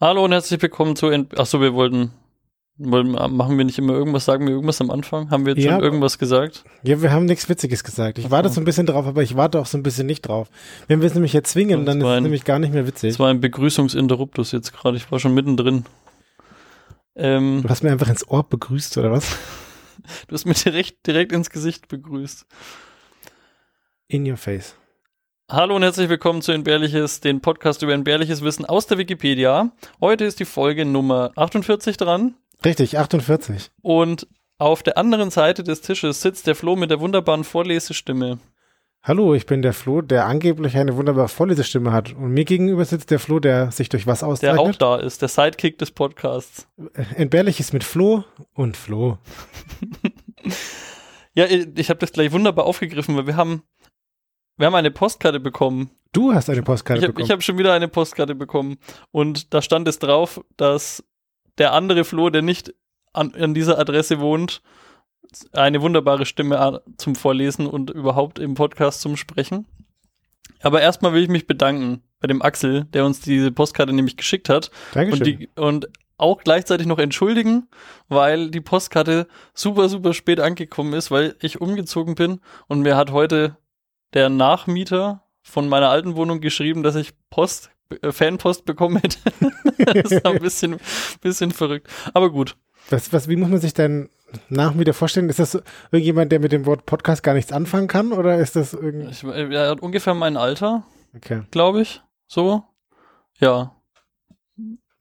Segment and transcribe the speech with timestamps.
[0.00, 1.08] Hallo und herzlich willkommen zu.
[1.08, 2.12] Ent Achso, wir wollten,
[2.76, 3.12] wollten.
[3.36, 4.24] Machen wir nicht immer irgendwas?
[4.24, 5.30] Sagen wir irgendwas am Anfang?
[5.30, 5.72] Haben wir jetzt Ja.
[5.72, 6.64] schon irgendwas gesagt?
[6.84, 8.18] Ja, wir haben nichts Witziges gesagt.
[8.18, 10.48] Ich warte so ein bisschen drauf, aber ich warte auch so ein bisschen nicht drauf.
[10.86, 12.86] Wenn wir es nämlich jetzt zwingen, dann ist war es ein- nämlich gar nicht mehr
[12.86, 13.10] witzig.
[13.12, 14.96] Das war ein Begrüßungsinterruptus jetzt gerade.
[14.96, 15.84] Ich war schon mittendrin.
[17.16, 19.36] Ähm, Du hast mir einfach ins Ohr begrüßt, oder was?
[20.28, 22.46] du hast mir direkt, direkt ins Gesicht begrüßt.
[24.06, 24.76] In your face.
[25.50, 29.70] Hallo und herzlich willkommen zu Entbehrliches, den Podcast über entbehrliches Wissen aus der Wikipedia.
[30.00, 33.70] Heute ist die Folge Nummer 48 dran Richtig, 48.
[33.80, 34.26] und
[34.58, 38.38] auf der anderen Seite des Tisches sitzt der Flo mit der wunderbaren Vorlesestimme.
[39.02, 42.12] Hallo, ich bin der Flo, der angeblich eine wunderbare Vorlesestimme hat.
[42.14, 44.82] Und mir gegenüber sitzt der Flo, der sich durch was Der auch auszeichnet.
[44.82, 46.66] da ist, der Sidekick des Podcasts.
[47.14, 49.18] Entbehrlich ist mit Flo und Flo.
[51.34, 53.62] Ja, ich habe das gleich wunderbar aufgegriffen, weil wir haben,
[54.58, 55.90] wir haben eine Postkarte bekommen.
[56.12, 57.30] Du hast eine Postkarte Ich habe bekommen.
[57.30, 58.78] hab schon wieder eine Postkarte bekommen
[59.10, 61.04] und da stand es drauf, dass
[61.58, 62.74] der andere Flo, der nicht
[63.12, 64.62] an, an dieser Adresse wohnt,
[65.52, 69.66] eine wunderbare Stimme zum Vorlesen und überhaupt im Podcast zum Sprechen.
[70.62, 74.48] Aber erstmal will ich mich bedanken bei dem Axel, der uns diese Postkarte nämlich geschickt
[74.48, 74.70] hat.
[74.92, 75.20] Dankeschön.
[75.20, 77.68] Und, die, und auch gleichzeitig noch entschuldigen,
[78.08, 83.12] weil die Postkarte super, super spät angekommen ist, weil ich umgezogen bin und mir hat
[83.12, 83.56] heute
[84.14, 87.70] der Nachmieter von meiner alten Wohnung geschrieben, dass ich Post,
[88.02, 89.18] äh, Fanpost bekommen hätte.
[90.02, 90.76] das ist ein bisschen,
[91.20, 91.88] bisschen verrückt.
[92.14, 92.56] Aber gut.
[92.90, 94.10] was, was, wie muss man sich deinen
[94.48, 95.28] Nachmieter vorstellen?
[95.28, 98.12] Ist das irgendjemand, der mit dem Wort Podcast gar nichts anfangen kann?
[98.12, 99.10] Oder ist das irgendwie.
[99.10, 100.84] Ich, äh, er hat ungefähr mein Alter,
[101.16, 102.02] Okay, glaube ich.
[102.26, 102.64] So.
[103.38, 103.74] Ja.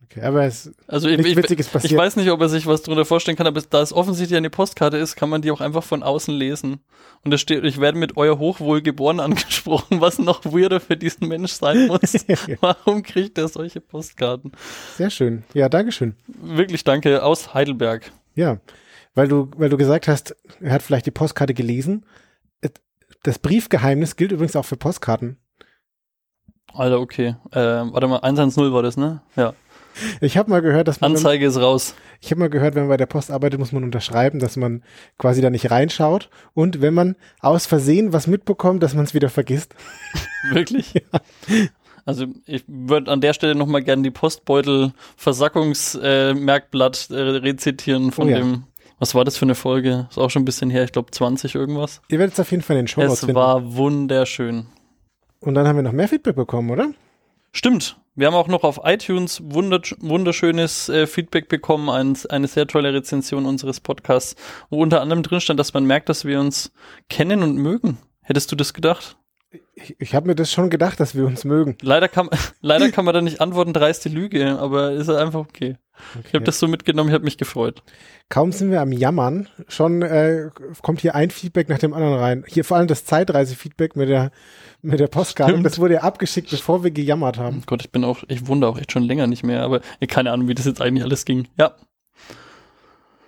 [0.09, 0.21] Okay.
[0.21, 1.91] Aber es Also ich, nichts ich, Witziges passiert.
[1.91, 4.49] Ich weiß nicht, ob er sich was drunter vorstellen kann, aber da es offensichtlich eine
[4.49, 6.79] Postkarte ist, kann man die auch einfach von außen lesen.
[7.23, 11.27] Und da steht, ich werde mit euer Hochwohl geboren angesprochen, was noch weirder für diesen
[11.27, 12.25] Mensch sein muss.
[12.61, 14.51] Warum kriegt er solche Postkarten?
[14.95, 15.43] Sehr schön.
[15.53, 16.15] Ja, Dankeschön.
[16.27, 18.11] Wirklich danke aus Heidelberg.
[18.35, 18.59] Ja,
[19.15, 22.05] weil du, weil du gesagt hast, er hat vielleicht die Postkarte gelesen.
[23.23, 25.37] Das Briefgeheimnis gilt übrigens auch für Postkarten.
[26.73, 27.35] Alter, okay.
[27.51, 29.21] Äh, warte mal, 110 war das, ne?
[29.35, 29.53] Ja.
[30.21, 31.95] Ich habe mal gehört, dass man, Anzeige ist raus.
[32.21, 34.83] ich habe mal gehört, wenn man bei der Post arbeitet, muss man unterschreiben, dass man
[35.17, 39.29] quasi da nicht reinschaut und wenn man aus Versehen was mitbekommt, dass man es wieder
[39.29, 39.73] vergisst.
[40.51, 40.93] Wirklich?
[42.05, 48.37] Also ich würde an der Stelle nochmal gerne die Postbeutel-Versackungsmerkblatt äh, rezitieren von Oh ja.
[48.37, 48.63] dem,
[48.99, 50.07] was war das für eine Folge?
[50.09, 52.01] Ist auch schon ein bisschen her, ich glaube 20 irgendwas.
[52.09, 53.35] Ihr werdet es auf jeden Fall in den Show Es finden.
[53.35, 54.67] war wunderschön.
[55.39, 56.89] Und dann haben wir noch mehr Feedback bekommen, oder?
[57.57, 57.97] Stimmt.
[58.13, 62.93] Wir haben auch noch auf iTunes wunder wunderschönes äh, Feedback bekommen, ein, eine sehr tolle
[62.93, 64.35] Rezension unseres Podcasts,
[64.69, 66.71] wo unter anderem drin stand, dass man merkt, dass wir uns
[67.09, 67.97] kennen und mögen.
[68.21, 69.17] Hättest du das gedacht?
[69.73, 71.79] Ich, ich habe mir das schon gedacht, dass wir uns mögen.
[71.81, 72.29] Leider kann,
[72.61, 75.77] leider kann man da nicht antworten, dreiste Lüge, aber ist einfach okay.
[76.25, 77.81] Ich habe das so mitgenommen, ich habe mich gefreut.
[78.29, 80.49] Kaum sind wir am Jammern, schon äh,
[80.81, 82.43] kommt hier ein Feedback nach dem anderen rein.
[82.47, 84.31] Hier vor allem das Zeitreise-Feedback mit der,
[84.81, 85.53] mit der Postkarte.
[85.53, 85.65] Stimmt.
[85.65, 87.63] Das wurde ja abgeschickt, bevor wir gejammert haben.
[87.65, 90.31] Gott, ich bin auch, ich wundere auch echt schon länger nicht mehr, aber äh, keine
[90.31, 91.47] Ahnung, wie das jetzt eigentlich alles ging.
[91.57, 91.75] Ja,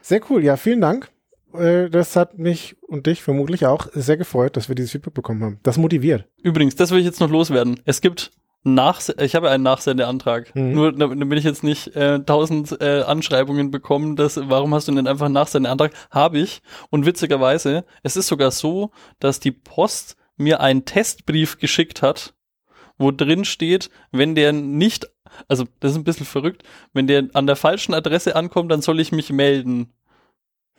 [0.02, 1.10] Sehr cool, ja, vielen Dank.
[1.54, 5.44] Äh, Das hat mich und dich vermutlich auch sehr gefreut, dass wir dieses Feedback bekommen
[5.44, 5.60] haben.
[5.64, 6.26] Das motiviert.
[6.44, 7.80] Übrigens, das will ich jetzt noch loswerden.
[7.86, 8.32] Es gibt
[8.74, 10.56] nach, ich habe einen Nachsendeantrag.
[10.56, 10.74] Mhm.
[10.74, 14.92] Nur da- damit ich jetzt nicht äh, tausend äh, Anschreibungen bekomme, dass warum hast du
[14.94, 15.92] denn einfach einen Nachsendeantrag?
[16.12, 16.62] Habe ich.
[16.90, 22.34] Und witzigerweise, es ist sogar so, dass die Post mir einen Testbrief geschickt hat,
[22.98, 25.08] wo drin steht, wenn der nicht,
[25.48, 26.64] also das ist ein bisschen verrückt,
[26.94, 29.94] wenn der an der falschen Adresse ankommt, dann soll ich mich melden.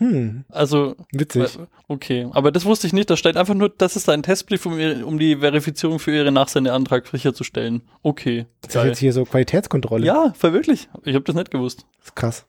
[0.00, 1.58] Hm, Also witzig.
[1.86, 3.10] Okay, aber das wusste ich nicht.
[3.10, 6.32] Da steht einfach nur, das ist ein Testbrief, um, ihre, um die Verifizierung für Ihre
[6.32, 7.82] Nachsendeantrag sicherzustellen.
[8.02, 8.46] Okay.
[8.62, 10.06] Das ist jetzt hier so Qualitätskontrolle.
[10.06, 10.88] Ja, verwirklich.
[11.04, 11.84] Ich habe das nicht gewusst.
[11.98, 12.46] Das ist krass.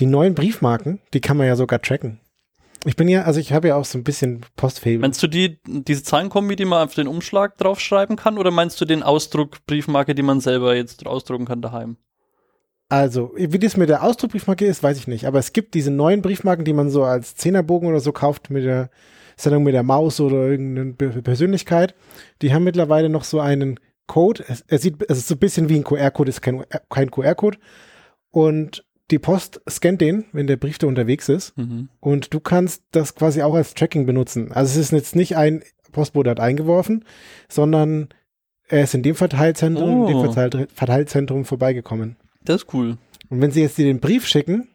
[0.00, 2.20] Die neuen Briefmarken, die kann man ja sogar tracken.
[2.84, 4.98] Ich bin ja, also ich habe ja auch so ein bisschen Postfable.
[4.98, 8.84] Meinst du die, diese Zahlenkombi, die man auf den Umschlag draufschreiben kann, oder meinst du
[8.84, 11.96] den Ausdruck Briefmarke, die man selber jetzt ausdrucken kann daheim?
[12.88, 15.26] Also, wie das mit der Ausdruckbriefmarke ist, weiß ich nicht.
[15.26, 18.64] Aber es gibt diese neuen Briefmarken, die man so als Zehnerbogen oder so kauft mit
[18.64, 18.90] der
[19.36, 21.94] Sendung mit der Maus oder irgendeine Be- Persönlichkeit.
[22.42, 24.44] Die haben mittlerweile noch so einen Code.
[24.46, 27.58] Es, es sieht, es ist so ein bisschen wie ein QR-Code, ist kein, kein QR-Code.
[28.30, 31.56] Und die Post scannt den, wenn der Brief da unterwegs ist.
[31.58, 31.88] Mhm.
[32.00, 34.52] Und du kannst das quasi auch als Tracking benutzen.
[34.52, 35.62] Also es ist jetzt nicht ein
[35.92, 37.04] Postbote hat eingeworfen,
[37.48, 38.08] sondern
[38.68, 40.06] er ist in dem Verteilzentrum, Oh.
[40.08, 42.16] dem Verteil Verteilzentrum vorbeigekommen.
[42.44, 42.98] Das ist cool.
[43.30, 44.68] Und wenn Sie jetzt dir den Brief schicken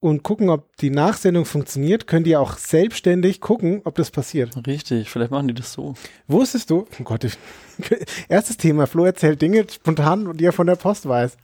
[0.00, 4.66] und gucken, ob die Nachsendung funktioniert, können die auch selbstständig gucken, ob das passiert.
[4.66, 5.94] Richtig, vielleicht machen die das so.
[6.26, 7.34] Wusstest du, oh Gott, ich,
[8.28, 11.36] erstes Thema, Flo erzählt Dinge spontan, die er von der Post weiß.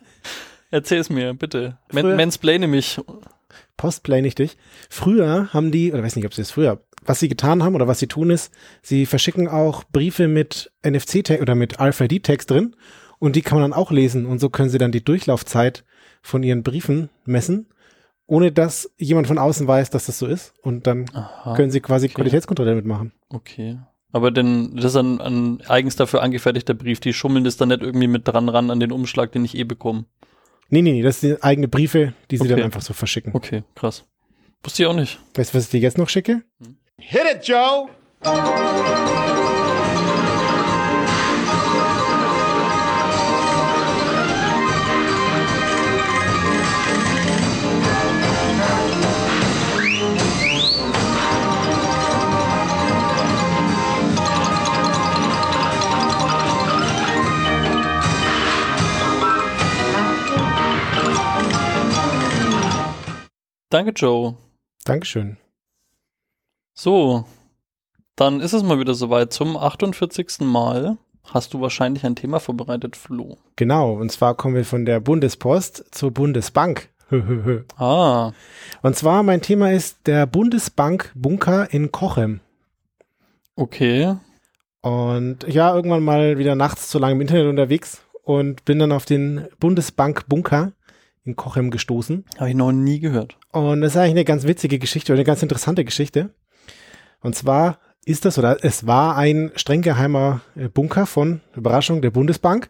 [0.70, 1.78] Erzähl's mir, bitte.
[1.93, 2.99] Man Mansplaine mich.
[3.76, 4.56] Postplane ich dich.
[4.88, 7.88] Früher haben die, oder weiß nicht, ob sie es früher, was sie getan haben oder
[7.88, 12.76] was sie tun ist, sie verschicken auch Briefe mit NFC-Tag oder mit RFID-Tags drin
[13.22, 15.84] und die kann man dann auch lesen und so können sie dann die Durchlaufzeit
[16.22, 17.66] von ihren Briefen messen,
[18.26, 21.80] ohne dass jemand von außen weiß, dass das so ist und dann Aha, können sie
[21.80, 23.12] quasi Qualitätskontrolle mitmachen.
[23.28, 23.78] okay.
[24.14, 27.00] Aber denn, das ist ein, ein eigens dafür angefertigter Brief.
[27.00, 29.64] Die schummeln das dann nicht irgendwie mit dran ran an den Umschlag, den ich eh
[29.64, 30.04] bekomme.
[30.68, 32.64] Nee, nee, nee, das sind eigene Briefe, die sie dann Okay.
[32.64, 33.30] einfach so verschicken.
[33.34, 34.04] Okay, krass.
[34.62, 35.18] Wusste ich auch nicht.
[35.34, 36.42] Weißt du, was ich dir jetzt noch schicke?
[36.98, 37.88] Hit it, Joe!
[63.72, 64.34] Danke, Joe.
[64.84, 65.38] Dankeschön.
[66.74, 67.24] So,
[68.16, 69.32] dann ist es mal wieder soweit.
[69.32, 70.40] Zum 48.
[70.40, 73.38] Mal hast du wahrscheinlich ein Thema vorbereitet, Flo.
[73.56, 76.90] Genau, und zwar kommen wir von der Bundespost zur Bundesbank.
[77.76, 78.32] Ah,
[78.82, 82.40] Und zwar mein Thema ist der Bundesbank Bunker in Kochem.
[83.56, 84.16] okay.
[84.82, 89.04] Und war irgendwann mal wieder nachts zu lange im Internet unterwegs und bin dann auf
[89.06, 90.72] den Bundesbank Bunker
[91.24, 92.24] in Kochem gestoßen.
[92.38, 93.38] Habe ich noch nie gehört.
[93.52, 96.34] Und das ist eigentlich eine ganz witzige Geschichte oder eine ganz interessante Geschichte.
[97.20, 102.10] Und zwar ist das oder es war ein streng geheimer äh, Bunker von Überraschung der
[102.10, 102.69] Bundesbank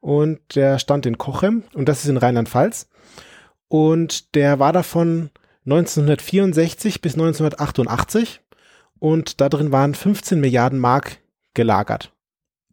[0.00, 2.88] und der stand in Kochem und das ist in Rheinland-Pfalz
[3.68, 5.30] und der war davon
[5.64, 8.40] 1964 bis 1988
[8.98, 11.18] und da drin waren 15 Milliarden Mark
[11.54, 12.12] gelagert.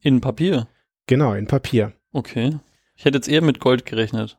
[0.01, 0.67] In Papier.
[1.07, 1.93] Genau, in Papier.
[2.11, 2.59] Okay.
[2.95, 4.37] Ich hätte jetzt eher mit Gold gerechnet.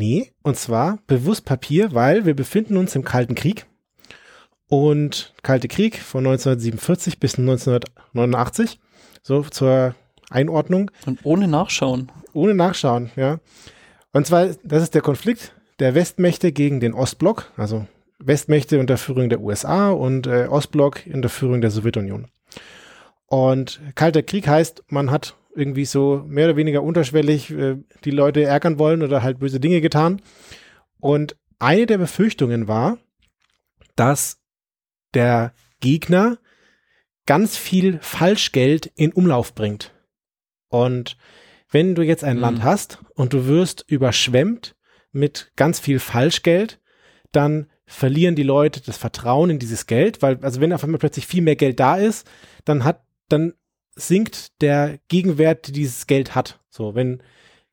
[0.00, 3.66] Nee, und zwar bewusst Papier, weil wir befinden uns im Kalten Krieg.
[4.66, 8.80] Und Kalte Krieg von 1947 bis 1989,
[9.22, 9.94] so zur
[10.30, 12.10] Einordnung, Und ohne Nachschauen.
[12.32, 13.40] ohne Nachschauen, ja.
[14.14, 17.86] Und zwar, das ist der Konflikt der Westmächte gegen den Ostblock, also
[18.18, 22.28] Westmächte unter Führung der USA und äh, Ostblock unter Führung der Sowjetunion.
[23.26, 28.42] Und Kalter Krieg heißt, man hat irgendwie so mehr oder weniger unterschwellig äh, die Leute
[28.42, 30.22] ärgern wollen oder halt böse Dinge getan.
[30.98, 32.98] Und eine der Befürchtungen war,
[33.96, 34.40] dass
[35.14, 36.38] der Gegner
[37.26, 39.92] ganz viel Falschgeld in Umlauf bringt.
[40.68, 41.16] Und
[41.70, 42.42] wenn du jetzt ein Mhm.
[42.42, 44.76] Land hast und du wirst überschwemmt
[45.12, 46.80] mit ganz viel Falschgeld,
[47.32, 51.26] dann verlieren die Leute das Vertrauen in dieses Geld, weil, also wenn auf einmal plötzlich
[51.26, 52.28] viel mehr Geld da ist,
[52.64, 53.54] dann hat, dann
[53.94, 56.60] sinkt der Gegenwert, die dieses Geld hat.
[56.68, 57.22] So, wenn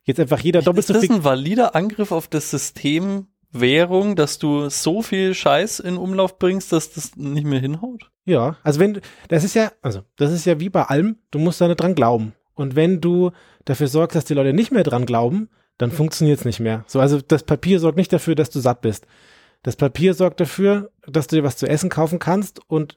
[0.04, 1.12] jetzt einfach jeder doppelt Ist so das viel.
[1.12, 6.72] ein valider Angriff auf das System Währung, dass du so viel Scheiß in Umlauf bringst,
[6.72, 8.10] dass das nicht mehr hinhaut?
[8.24, 11.60] Ja, also wenn, das ist ja, also das ist ja wie bei allem, du musst
[11.60, 12.34] da nicht dran glauben.
[12.54, 13.30] Und wenn du
[13.64, 15.48] dafür sorgst, dass die Leute nicht mehr dran glauben,
[15.78, 16.84] dann funktioniert es nicht mehr.
[16.88, 19.06] So, also das Papier sorgt nicht dafür, dass du satt bist.
[19.62, 22.96] Das Papier sorgt dafür, dass du dir was zu essen kaufen kannst und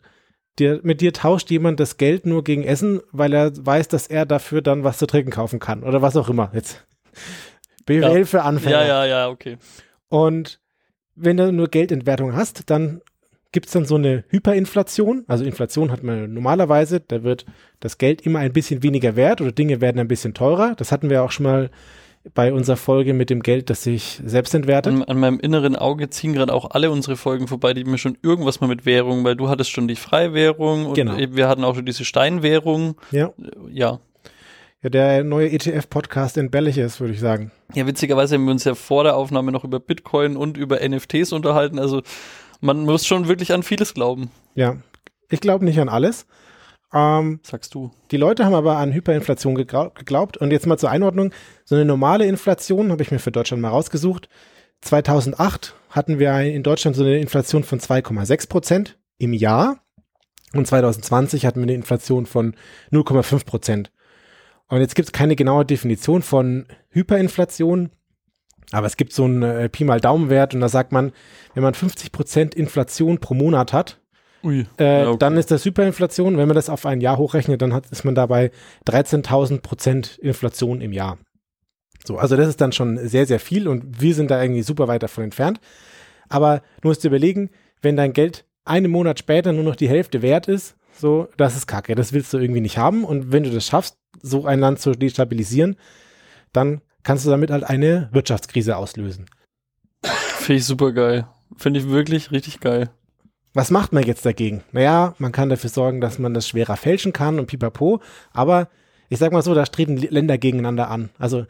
[0.60, 4.26] dir, mit dir tauscht jemand das Geld nur gegen Essen, weil er weiß, dass er
[4.26, 6.52] dafür dann was zu trinken kaufen kann oder was auch immer.
[6.54, 6.86] Jetzt
[7.86, 8.26] BWL Ja.
[8.26, 8.82] für Anfänger.
[8.82, 9.58] Ja, ja, ja, okay.
[10.10, 10.60] Und
[11.16, 13.02] wenn du nur Geldentwertung hast, dann
[13.52, 15.26] gibt es dann so eine Hyperinflation.
[15.28, 17.46] Also Inflation hat man normalerweise, da wird
[17.80, 20.74] das Geld immer ein bisschen weniger wert oder Dinge werden ein bisschen teurer.
[20.78, 21.70] Das hatten wir auch schon mal
[22.34, 24.94] bei unserer Folge mit dem Geld, das sich selbst entwertet.
[24.94, 28.18] An, an meinem inneren Auge ziehen gerade auch alle unsere Folgen vorbei, die mir schon
[28.22, 31.18] irgendwas mal mit Währung, weil du hattest schon die Freiwährung und Genau.
[31.18, 32.96] wir hatten auch schon diese Steinwährung.
[33.12, 33.32] Ja.
[33.72, 34.00] Ja.
[34.84, 37.52] ja, der neue ETF-Podcast entbehrlich ist, würde ich sagen.
[37.74, 41.32] Ja, witzigerweise haben wir uns ja vor der Aufnahme noch über Bitcoin und über NFTs
[41.34, 41.80] unterhalten.
[41.80, 42.02] Also
[42.60, 44.76] man muss schon wirklich an vieles glauben, Ja,
[45.30, 46.28] ich glaube nicht an alles.
[46.94, 47.92] Ähm, sagst du.
[48.12, 50.38] Die Leute haben aber an Hyperinflation geglaubt.
[50.38, 51.32] Und jetzt mal zur Einordnung.
[51.64, 54.28] So eine normale Inflation habe ich mir für Deutschland mal rausgesucht.
[54.82, 59.80] 2008 hatten wir in Deutschland so eine Inflation von 2,6 Prozent im Jahr.
[60.54, 62.56] Und 2020 hatten wir eine Inflation von
[62.92, 63.92] 0,5 Prozent.
[64.68, 67.92] Und jetzt gibt es keine genaue Definition von Hyperinflation.
[68.72, 71.12] Aber es gibt so einen äh, Pi mal Daumenwert und da sagt man,
[71.54, 74.01] wenn man 50 Prozent Inflation pro Monat hat,
[74.44, 74.66] Ui.
[74.80, 75.18] äh, Ja, okay.
[75.20, 76.38] Dann ist das Hyperinflation.
[76.38, 78.52] Wenn man das auf ein Jahr hochrechnet, dann hat, ist man dabei
[78.88, 81.18] 13.000 Prozent Inflation im Jahr.
[82.06, 84.88] So, also das ist dann schon sehr, sehr viel und wir sind da irgendwie super
[84.88, 85.60] weit davon entfernt.
[86.30, 87.50] Aber du musst dir überlegen,
[87.82, 91.68] wenn dein Geld einen Monat später nur noch die Hälfte wert ist, so, das ist
[91.68, 91.96] kacke.
[91.96, 93.04] Das willst du irgendwie nicht haben.
[93.06, 95.76] Und wenn du das schaffst, so ein Land zu destabilisieren,
[96.54, 99.26] dann kannst du damit halt eine Wirtschaftskrise auslösen.
[100.04, 101.28] Finde ich super geil.
[101.58, 102.90] Finde ich wirklich richtig geil.
[103.54, 104.64] Was macht man jetzt dagegen?
[104.72, 108.70] Naja, man kann dafür sorgen, dass man das schwerer fälschen kann und pipapo, aber
[109.10, 111.10] ich sag mal so, da treten Länder gegeneinander an.
[111.20, 111.46] Also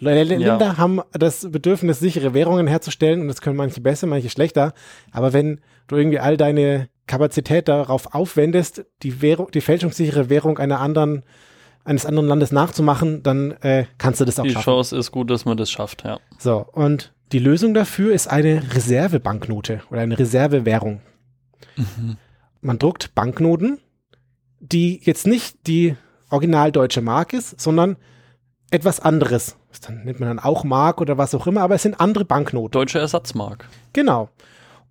[0.00, 0.78] Länder ja.
[0.78, 4.72] haben das Bedürfnis, sichere Währungen herzustellen und das können manche besser, manche schlechter.
[5.10, 10.80] Aber wenn du irgendwie all deine Kapazität darauf aufwendest, die, Währung, die fälschungssichere Währung einer
[10.80, 11.24] anderen,
[11.84, 14.62] eines anderen Landes nachzumachen, dann äh, kannst du das auch die schaffen.
[14.62, 16.18] Die Chance ist gut, dass man das schafft, ja.
[16.38, 21.00] So, und die Lösung dafür ist eine Reservebanknote oder eine Reservewährung.
[21.76, 22.16] Mhm.
[22.60, 23.78] Man druckt Banknoten,
[24.60, 25.96] die jetzt nicht die
[26.30, 27.96] original deutsche Mark ist, sondern
[28.70, 29.56] etwas anderes.
[29.70, 32.24] Das dann nennt man dann auch Mark oder was auch immer, aber es sind andere
[32.24, 32.72] Banknoten.
[32.72, 33.68] Deutsche Ersatzmark.
[33.92, 34.30] Genau.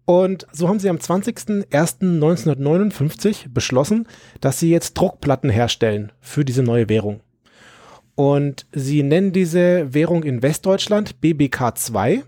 [0.05, 4.07] Und so haben sie am 20.01.1959 beschlossen,
[4.39, 7.19] dass sie jetzt Druckplatten herstellen für diese neue Währung.
[8.15, 12.23] Und sie nennen diese Währung in Westdeutschland BBK 2.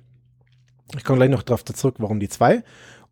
[0.98, 2.64] Ich komme gleich noch darauf zurück, warum die 2.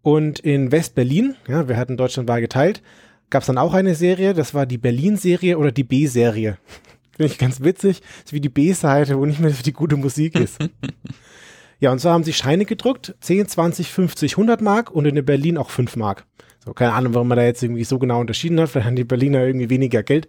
[0.08, 2.82] Und in West-Berlin, ja, wir hatten Deutschland war geteilt,
[3.30, 6.58] gab es dann auch eine Serie, das war die Berlin-Serie oder die B-Serie.
[7.12, 8.00] Finde ich ganz witzig.
[8.00, 10.60] Das ist wie die B-Seite, wo nicht mehr die gute Musik ist.
[11.80, 15.60] Ja, und so haben sie Scheine gedruckt, 10, 20, 50, 100 Mark und in Berlin
[15.60, 16.26] auch 5 Mark.
[16.66, 18.70] So, keine Ahnung, warum man da jetzt irgendwie so genau unterschieden hat.
[18.70, 20.28] Vielleicht haben die Berliner irgendwie weniger Geld.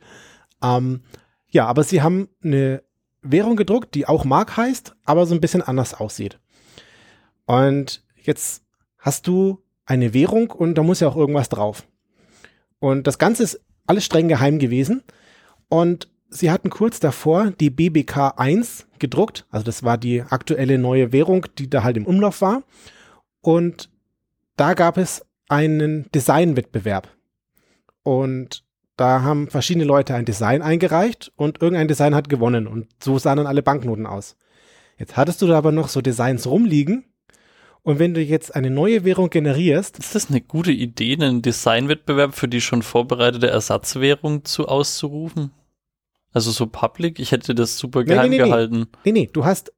[0.63, 1.01] Ähm,
[1.49, 2.83] ja, aber sie haben eine
[3.23, 6.39] Währung gedruckt, die auch Mark heißt, aber so ein bisschen anders aussieht.
[7.47, 8.65] Und jetzt
[8.99, 11.87] hast du eine Währung und da muss ja auch irgendwas drauf.
[12.79, 15.03] Und das Ganze ist alles streng geheim gewesen.
[15.69, 19.47] Und sie hatten kurz davor die BBK 1 gedruckt.
[19.51, 22.63] Also das war die aktuelle neue Währung, die da halt im Umlauf war.
[23.41, 23.91] Und
[24.57, 27.09] da gab es einen Designwettbewerb.
[28.03, 28.65] Und
[28.97, 32.67] da haben verschiedene Leute ein Design eingereicht und irgendein Design hat gewonnen.
[32.67, 34.37] Und so sahen dann alle Banknoten aus.
[34.99, 37.05] Jetzt hattest du da aber noch so Designs rumliegen.
[37.89, 39.99] Und wenn du jetzt eine neue Währung generierst.
[39.99, 45.53] Ist das eine gute Idee, einen Designwettbewerb für die schon vorbereitete Ersatzwährung zu auszurufen?
[46.31, 47.19] Also so public?
[47.19, 48.87] Ich hätte das super geheim nee, nee, nee, gehalten.
[49.07, 49.73] Nee, nee, du hast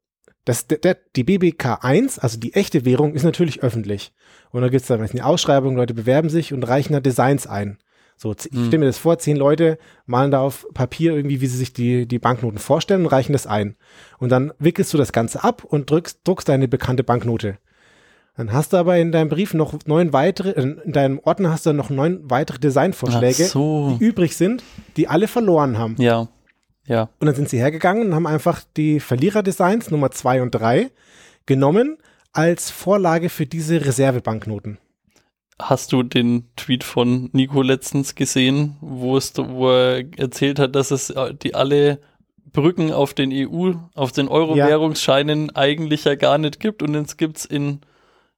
[0.45, 4.12] das, der, die BBK 1, also die echte Währung, ist natürlich öffentlich.
[4.50, 7.79] Und da gibt es dann eine Ausschreibung, Leute bewerben sich und reichen da Designs ein.
[8.17, 8.67] So, ich hm.
[8.67, 12.09] stelle mir das vor, zehn Leute malen da auf Papier irgendwie, wie sie sich die,
[12.09, 13.76] die Banknoten vorstellen und reichen das ein.
[14.19, 17.59] Und dann wickelst du das Ganze ab und drückst, druckst deine bekannte Banknote.
[18.37, 21.73] Dann hast du aber in deinem Brief noch neun weitere, in deinem Ordner hast du
[21.73, 23.97] noch neun weitere Designvorschläge, so.
[23.99, 24.63] die übrig sind,
[24.97, 25.97] die alle verloren haben.
[25.99, 26.29] Ja.
[26.87, 27.09] Ja.
[27.21, 30.91] Und dann sind sie hergegangen und haben einfach die Verliererdesigns Nummer zwei und drei
[31.47, 31.99] genommen
[32.33, 34.79] als Vorlage für diese Reservebanknoten.
[35.61, 40.91] Hast du den Tweet von Nico letztens gesehen, wo es, wo er erzählt hat, dass
[40.91, 42.01] es äh, die alle
[42.53, 45.57] Brücken auf den EU, auf den Euro-Währungsscheinen ja.
[45.57, 47.81] eigentlich ja gar nicht gibt und jetzt gibt's in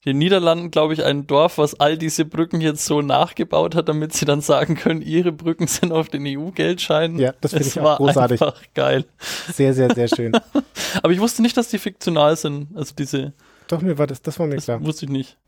[0.04, 4.12] den Niederlanden, glaube ich, ein Dorf, was all diese Brücken jetzt so nachgebaut hat, damit
[4.12, 7.18] sie dann sagen können, ihre Brücken sind auf den EU-Geldscheinen.
[7.18, 8.42] Ja, das finde ich auch großartig.
[8.42, 9.04] Einfach geil.
[9.52, 10.32] Sehr, sehr, sehr schön.
[11.02, 12.76] Aber ich wusste nicht, dass die fiktional sind.
[12.76, 13.32] Also diese.
[13.68, 14.84] Doch, mir war das, das war mir das klar.
[14.84, 15.38] Wusste ich nicht.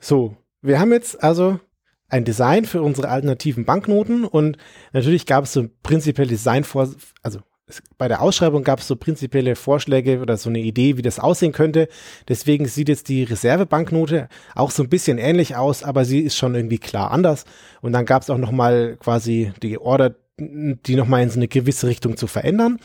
[0.00, 1.60] So, wir haben jetzt also
[2.08, 4.56] ein Design für unsere alternativen Banknoten und
[4.92, 6.88] natürlich gab es so prinzipiell Design vor,
[7.22, 7.40] also
[7.98, 11.52] bei der Ausschreibung gab es so prinzipielle Vorschläge oder so eine Idee, wie das aussehen
[11.52, 11.88] könnte.
[12.28, 16.54] Deswegen sieht jetzt die Reservebanknote auch so ein bisschen ähnlich aus, aber sie ist schon
[16.54, 17.44] irgendwie klar anders.
[17.80, 21.38] Und dann gab es auch noch mal quasi die Order, die noch mal in so
[21.38, 22.78] eine gewisse Richtung zu verändern.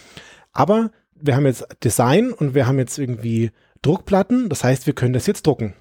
[0.52, 4.50] Aber wir haben jetzt Design und wir haben jetzt irgendwie Druckplatten.
[4.50, 5.74] Das heißt, wir können das jetzt drucken.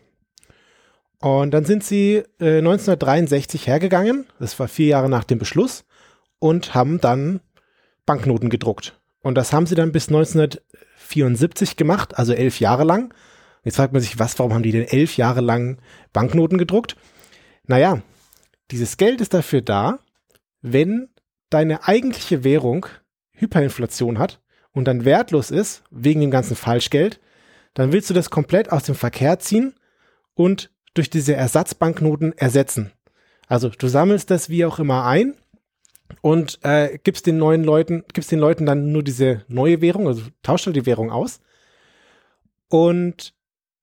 [1.21, 4.26] Und dann sind sie äh, 1963 hergegangen.
[4.40, 5.85] Das war vier Jahre nach dem Beschluss
[6.40, 7.40] und haben dann
[8.06, 9.00] Banknoten gedruckt.
[9.21, 13.14] Und das haben sie dann bis 1974 gemacht, also elf Jahre lang.
[13.64, 15.78] Jetzt fragt man sich, was, warum haben die denn elf Jahre lang
[16.12, 16.97] Banknoten gedruckt?
[17.66, 18.02] Naja,
[18.71, 20.00] dieses Geld ist dafür da,
[20.61, 21.09] wenn
[21.50, 22.87] deine eigentliche Währung
[23.32, 24.40] Hyperinflation hat
[24.73, 27.21] und dann wertlos ist, wegen dem ganzen Falschgeld,
[27.75, 29.75] dann willst du das komplett aus dem Verkehr ziehen
[30.35, 32.92] und durch diese Ersatzbanknoten ersetzen.
[33.47, 35.35] Also du sammelst das wie auch immer ein
[36.23, 40.23] und äh, gibst den neuen Leuten, gibst den Leuten dann nur diese neue Währung, also
[40.43, 41.41] tauscht halt die Währung aus.
[42.69, 43.35] Und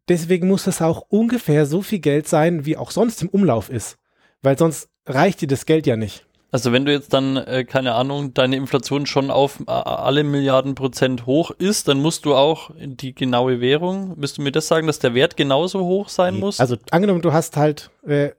[0.08, 4.00] deswegen muss das auch ungefähr so viel Geld sein, wie auch sonst im Umlauf ist.
[4.42, 6.26] Weil sonst reicht dir das Geld ja nicht.
[6.52, 10.74] Also wenn du jetzt dann, äh, keine Ahnung, deine Inflation schon auf äh, alle Milliarden
[10.74, 14.88] Prozent hoch ist, dann musst du auch die genaue Währung, willst du mir das sagen,
[14.88, 16.60] dass der Wert genauso hoch sein muss?
[16.60, 18.32] Also angenommen, du hast halt äh,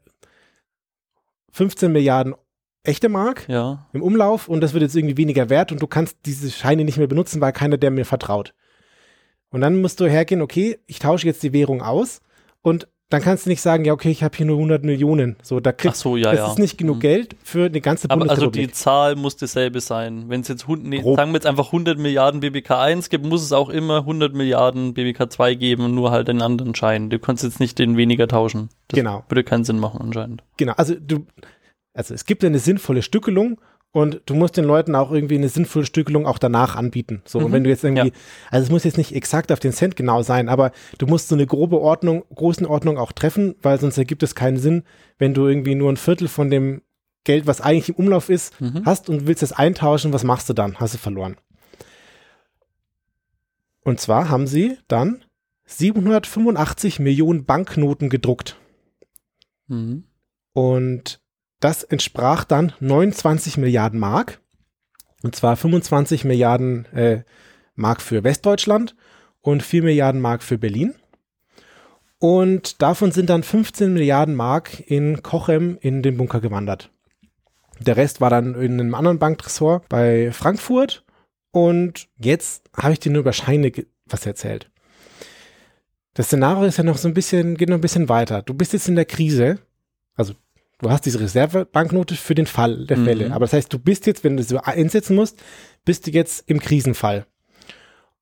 [1.52, 2.34] 15 Milliarden
[2.82, 3.86] echte Mark ja.
[3.92, 6.98] im Umlauf und das wird jetzt irgendwie weniger wert und du kannst diese Scheine nicht
[6.98, 8.54] mehr benutzen, weil keiner der mir vertraut.
[9.50, 12.20] Und dann musst du hergehen, okay, ich tausche jetzt die Währung aus
[12.62, 15.36] und dann kannst du nicht sagen, ja, okay, ich habe hier nur 100 Millionen.
[15.42, 16.46] So, da kriegst, Ach so, ja, das ja.
[16.52, 17.00] ist nicht genug Mhm.
[17.00, 20.26] Geld für eine ganze Aber also die Zahl muss dasselbe sein.
[20.28, 23.50] Wenn es jetzt, nee, sagen wir jetzt einfach 100 Milliarden BBK 1 gibt, muss es
[23.50, 27.10] auch immer 100 Milliarden BBK 2 geben, nur halt einen anderen Schein.
[27.10, 28.68] Du kannst jetzt nicht den weniger tauschen.
[28.86, 29.24] Das Genau.
[29.28, 30.44] würde keinen Sinn machen anscheinend.
[30.56, 31.26] Genau, also du,
[32.00, 33.60] also es gibt ja eine sinnvolle Stückelung
[33.92, 37.22] und du musst den Leuten auch irgendwie eine sinnvolle Stückelung auch danach anbieten.
[37.26, 38.14] So, und Mhm, wenn du jetzt irgendwie, ja.
[38.50, 41.34] also es muss jetzt nicht exakt auf den Cent genau sein, aber du musst so
[41.34, 44.84] eine grobe Ordnung, Größenordnung auch treffen, weil sonst ergibt es keinen Sinn,
[45.18, 46.82] wenn du irgendwie nur ein Viertel von dem
[47.24, 48.82] Geld, was eigentlich im Umlauf ist, Mhm.
[48.86, 50.78] hast und willst es eintauschen, was machst du dann?
[50.80, 51.36] Hast du verloren.
[53.82, 55.24] Und zwar haben sie dann
[55.66, 58.56] 785 Millionen Banknoten gedruckt.
[59.68, 60.04] Mhm.
[60.52, 61.20] Und
[61.60, 64.40] das entsprach dann 29 Milliarden Mark.
[65.22, 67.22] Und zwar 25 Milliarden äh,
[67.74, 68.96] Mark für Westdeutschland
[69.42, 70.94] und 4 Milliarden Mark für Berlin.
[72.18, 76.90] Und davon sind dann 15 Milliarden Mark in Cochem in den Bunker gewandert.
[77.78, 81.04] Der Rest war dann in einem anderen Banktresor bei Frankfurt.
[81.50, 84.70] Und jetzt habe ich dir nur über was erzählt.
[86.14, 88.42] Das Szenario ist ja noch so ein bisschen, geht noch ein bisschen weiter.
[88.42, 89.58] Du bist jetzt in der Krise.
[90.14, 90.34] Also
[90.82, 93.04] du hast diese Reservebanknote für den Fall der Mhm.
[93.04, 93.32] Fälle.
[93.32, 95.42] Aber das heißt, du bist jetzt, wenn du sie einsetzen musst,
[95.84, 97.26] bist du jetzt im Krisenfall.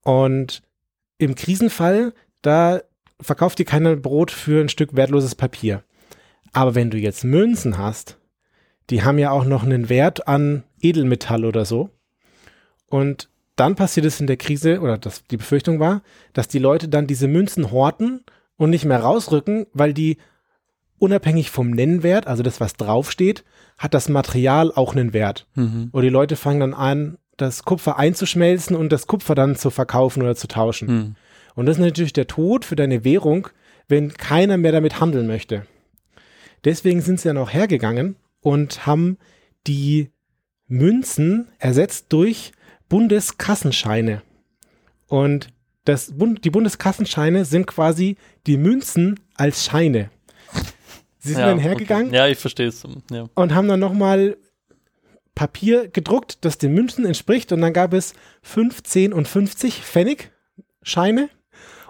[0.03, 0.61] Und
[1.17, 2.81] im Krisenfall, da
[3.21, 5.83] verkauft dir keiner Brot für ein Stück wertloses Papier.
[6.53, 8.17] Aber wenn du jetzt Münzen hast,
[8.89, 11.89] die haben ja auch noch einen Wert an Edelmetall oder so.
[12.87, 16.01] Und dann passiert es in der Krise, oder das, die Befürchtung war,
[16.33, 18.23] dass die Leute dann diese Münzen horten
[18.55, 20.17] und nicht mehr rausrücken, weil die
[20.99, 23.43] unabhängig vom Nennwert, also das, was draufsteht,
[23.77, 25.47] hat das Material auch einen Wert.
[25.55, 25.89] Mhm.
[25.91, 30.21] Und die Leute fangen dann an, das Kupfer einzuschmelzen und das Kupfer dann zu verkaufen
[30.21, 30.87] oder zu tauschen.
[30.87, 31.15] Mhm.
[31.55, 33.47] Und das ist natürlich der Tod für deine Währung,
[33.87, 35.65] wenn keiner mehr damit handeln möchte.
[36.63, 39.17] Deswegen sind sie dann auch hergegangen und haben
[39.67, 40.09] die
[40.67, 42.51] Münzen ersetzt durch
[42.89, 44.21] Bundeskassenscheine.
[45.07, 45.49] Und
[45.85, 50.11] das, Bund, die Bundeskassenscheine sind quasi die Münzen als Scheine.
[51.19, 52.15] Sie sind Ja, dann hergegangen Okay.
[52.15, 52.83] Ja, ich verstehe es.
[53.11, 53.27] Ja.
[53.35, 54.37] und haben dann nochmal
[55.35, 57.51] Papier gedruckt, das den Münzen entspricht.
[57.51, 60.31] Und dann gab es 15 und 50 Pfennig
[60.81, 61.29] Scheine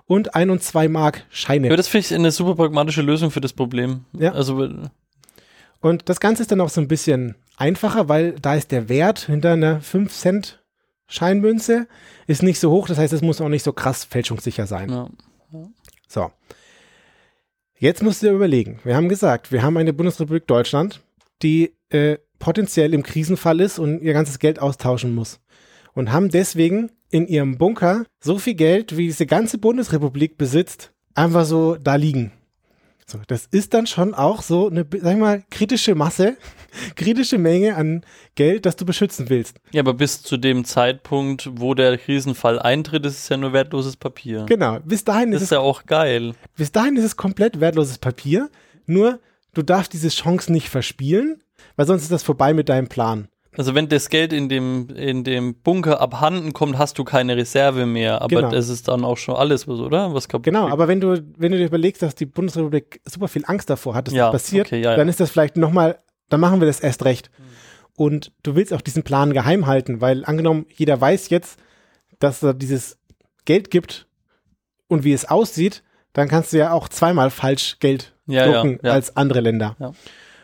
[0.05, 1.67] und 1 und 2 Mark Scheine.
[1.67, 4.05] Aber das finde ich eine super pragmatische Lösung für das Problem.
[4.13, 4.33] Ja.
[4.33, 4.69] Also,
[5.81, 9.19] Und das Ganze ist dann auch so ein bisschen einfacher, weil da ist der Wert
[9.21, 10.59] hinter einer 5 Cent
[11.07, 11.87] Scheinmünze
[12.27, 12.87] ist nicht so hoch.
[12.87, 14.89] Das heißt, es muss auch nicht so krass fälschungssicher sein.
[14.89, 15.09] ja.
[16.07, 16.31] So.
[17.81, 18.79] Jetzt musst du dir überlegen.
[18.83, 20.99] Wir haben gesagt, wir haben eine Bundesrepublik Deutschland,
[21.41, 25.39] die äh, potenziell im Krisenfall ist und ihr ganzes Geld austauschen muss.
[25.93, 31.45] Und haben deswegen in ihrem Bunker so viel Geld, wie diese ganze Bundesrepublik besitzt, einfach
[31.45, 32.33] so da liegen.
[33.09, 36.37] So, das ist dann schon auch so eine, sag ich mal, kritische Masse,
[36.95, 39.57] kritische Menge an Geld, das du beschützen willst.
[39.71, 43.97] ja, aber bis zu dem Zeitpunkt, wo der Krisenfall eintritt, ist es ja nur wertloses
[43.97, 44.45] Papier.
[44.47, 44.79] Genau.
[44.85, 46.35] Bis dahin Das ist ist es ja auch geil.
[46.55, 48.49] Bis dahin ist es komplett wertloses Papier,
[48.85, 49.19] nur
[49.55, 51.41] du darfst diese Chance nicht verspielen,
[51.75, 53.27] weil sonst ist das vorbei mit deinem Plan.
[53.59, 57.85] Also wenn das Geld in dem, in dem Bunker abhanden kommt, hast du keine Reserve
[57.85, 58.21] mehr.
[58.21, 58.49] Aber Genau.
[58.51, 60.13] das ist dann auch schon alles, was, oder?
[60.13, 60.71] Was kaputt Genau, geht.
[60.71, 64.07] aber wenn du, wenn du dir überlegst, dass die Bundesrepublik super viel Angst davor hat,
[64.07, 66.79] dass Ja, das passiert, okay, ja, dann ist das vielleicht nochmal, dann machen wir das
[66.79, 67.29] erst recht.
[67.97, 71.59] Und du willst auch diesen Plan geheim halten, weil angenommen, jeder weiß jetzt,
[72.19, 72.97] dass da dieses
[73.43, 74.07] Geld gibt
[74.87, 79.41] und wie es aussieht, dann kannst du ja auch zweimal falsch Geld drucken als andere
[79.41, 79.75] Länder.
[79.79, 79.91] Ja.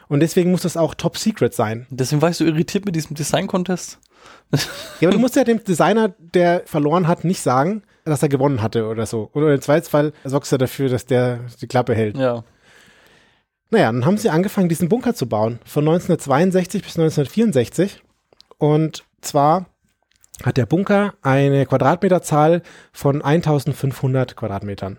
[0.07, 1.87] Und deswegen muss das auch top secret sein.
[1.89, 3.99] Deswegen war ich so irritiert mit diesem Design-Contest.
[5.01, 8.61] Ja, aber du musst ja dem Designer, der verloren hat, nicht sagen, dass er gewonnen
[8.61, 9.29] hatte oder so.
[9.33, 12.17] Oder im Zweifelsfall sorgst du dafür, dass der die Klappe hält.
[12.17, 12.43] Ja.
[13.71, 15.59] Naja, dann haben sie angefangen, diesen Bunker zu bauen.
[15.65, 18.01] Von 1962 bis 1964.
[18.57, 19.65] Und zwar
[20.43, 24.97] hat der Bunker eine Quadratmeterzahl von 1500 Quadratmetern.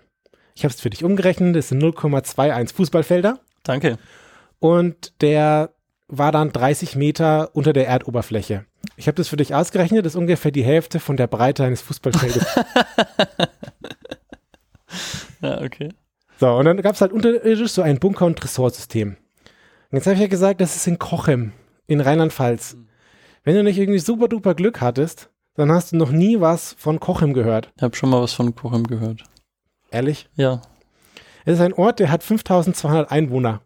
[0.55, 3.39] Ich habe es für dich umgerechnet, das sind 0,21 Fußballfelder.
[3.63, 3.97] Danke.
[4.59, 5.71] Und der
[6.07, 8.65] war dann 30 Meter unter der Erdoberfläche.
[8.95, 11.81] Ich habe das für dich ausgerechnet, das ist ungefähr die Hälfte von der Breite eines
[11.81, 12.45] Fußballfeldes.
[15.41, 15.89] Ja, okay.
[16.39, 19.09] so, und dann gab es halt unterirdisch so ein Bunker- und Tresorsystem.
[19.09, 21.53] Und jetzt habe ich ja gesagt, das ist in Kochem,
[21.85, 22.75] in Rheinland-Pfalz.
[23.43, 26.99] Wenn du nicht irgendwie super duper Glück hattest, dann hast du noch nie was von
[26.99, 27.71] Kochem gehört.
[27.77, 29.23] Ich habe schon mal was von Kochem gehört.
[29.91, 30.27] Ehrlich?
[30.35, 30.61] Ja.
[31.45, 33.61] Es ist ein Ort, der hat 5200 Einwohner.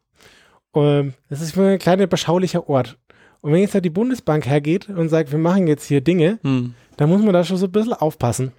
[0.75, 2.97] Ähm, Das ist ein kleiner, beschaulicher Ort.
[3.41, 6.75] Und wenn jetzt da die Bundesbank hergeht und sagt, wir machen jetzt hier Dinge, Hm.
[6.97, 8.51] da muss man da schon so ein bisschen aufpassen.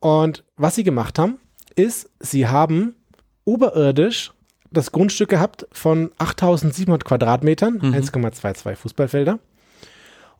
[0.00, 1.38] Und was sie gemacht haben,
[1.76, 2.96] ist, sie haben
[3.44, 4.32] oberirdisch
[4.70, 7.92] das Grundstück gehabt von 8700 Quadratmetern, Mhm.
[7.94, 9.38] 1,22 Fußballfelder,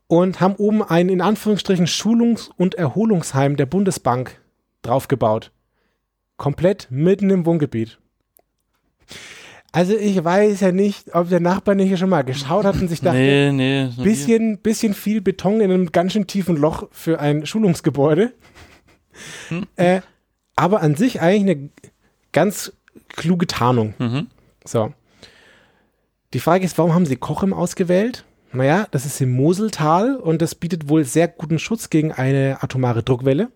[0.06, 4.40] und haben oben ein in Anführungsstrichen Schulungs- und Erholungsheim der Bundesbank
[4.80, 5.52] draufgebaut.
[6.38, 7.98] Komplett mitten im Wohngebiet.
[9.72, 13.00] Also ich weiß ja nicht, ob der Nachbar nicht schon mal geschaut hat und sich
[13.00, 13.88] dachte, nee, nee.
[14.04, 18.34] bisschen, bisschen viel Beton in einem ganz schön tiefen Loch für ein Schulungsgebäude.
[19.48, 19.66] Hm.
[19.76, 20.02] Äh,
[20.56, 21.70] aber an sich eigentlich eine
[22.32, 22.72] ganz
[23.08, 23.94] kluge Tarnung.
[23.98, 24.26] Mhm.
[24.64, 24.92] So.
[26.34, 28.24] Die Frage ist, warum haben sie Kochem ausgewählt?
[28.52, 33.02] Naja, das ist im Moseltal und das bietet wohl sehr guten Schutz gegen eine atomare
[33.02, 33.50] Druckwelle.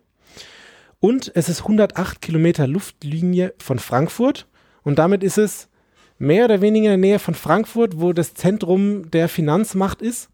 [0.99, 4.47] Und es ist 108 Kilometer Luftlinie von Frankfurt
[4.81, 5.69] und damit ist es
[6.17, 10.29] mehr oder weniger in der Nähe von Frankfurt, wo das Zentrum der Finanzmacht ist,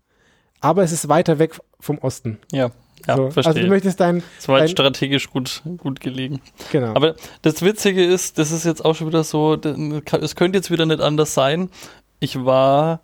[0.62, 2.40] aber es ist weiter weg vom Osten.
[2.52, 2.72] Ja,
[3.08, 3.32] ja so.
[3.32, 3.54] verstehe.
[3.54, 6.42] Also du möchtest dein, das war jetzt strategisch gut, gut gelegen.
[6.72, 6.94] genau.
[6.96, 9.56] Aber das Witzige ist, das ist jetzt auch schon wieder so,
[10.22, 11.70] es könnte jetzt wieder nicht anders sein.
[12.20, 13.02] Ich war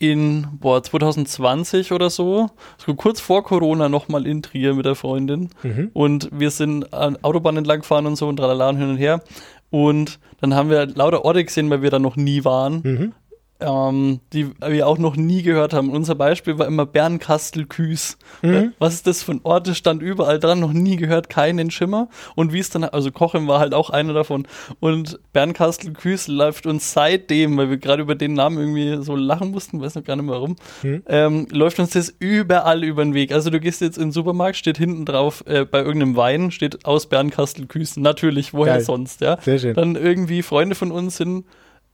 [0.00, 5.50] in boah, 2020 oder so, so kurz vor Corona nochmal in Trier mit der Freundin.
[5.62, 5.90] Mhm.
[5.92, 9.22] Und wir sind an Autobahn entlang gefahren und so und tralala und hin und her.
[9.70, 13.12] Und dann haben wir lauter Orte gesehen, weil wir da noch nie waren, Mhm.
[13.60, 15.90] Ähm, die wir auch noch nie gehört haben.
[15.90, 18.18] Unser Beispiel war immer Bernkastel-Küß.
[18.42, 18.72] Mhm.
[18.78, 19.66] Was ist das für ein Ort?
[19.68, 22.08] Das stand überall dran, noch nie gehört, keinen Schimmer.
[22.34, 24.46] Und wie es dann, also Kochem war halt auch einer davon.
[24.80, 29.80] Und Bernkastel-Küß läuft uns seitdem, weil wir gerade über den Namen irgendwie so lachen mussten,
[29.80, 31.02] weiß noch gar nicht mehr warum, Mhm.
[31.06, 33.32] ähm, läuft uns das überall über den Weg.
[33.32, 36.84] Also du gehst jetzt in den Supermarkt, steht hinten drauf, äh, bei irgendeinem Wein steht
[36.84, 37.96] aus Bernkastel-Küß.
[37.98, 38.82] Natürlich, woher Geil.
[38.84, 39.38] sonst, ja?
[39.40, 39.74] Sehr schön.
[39.74, 41.44] Dann irgendwie Freunde von uns sind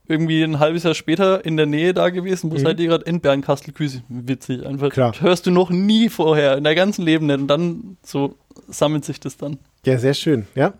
[0.08, 2.50] irgendwie ein halbes Jahr später in der Nähe da gewesen.
[2.50, 2.60] Wo Mhm.
[2.60, 3.04] seid ihr gerade?
[3.04, 4.02] In Bernkastel-Küß.
[4.08, 4.90] Witzig, einfach.
[4.90, 5.12] Klar.
[5.12, 7.38] Das hörst du noch nie vorher, in deinem ganzen Leben nicht.
[7.38, 8.36] Und dann so
[8.68, 9.58] sammelt sich das dann.
[9.84, 10.46] Ja, sehr schön.
[10.54, 10.74] Ja,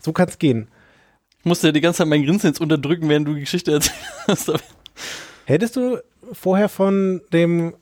[0.00, 0.68] so kann es gehen.
[1.40, 4.48] Ich musste ja die ganze Zeit mein Grinsen jetzt unterdrücken, während du die Geschichte erzählst.
[4.50, 4.60] Aber
[5.46, 5.98] Hättest du
[6.32, 7.74] vorher von dem,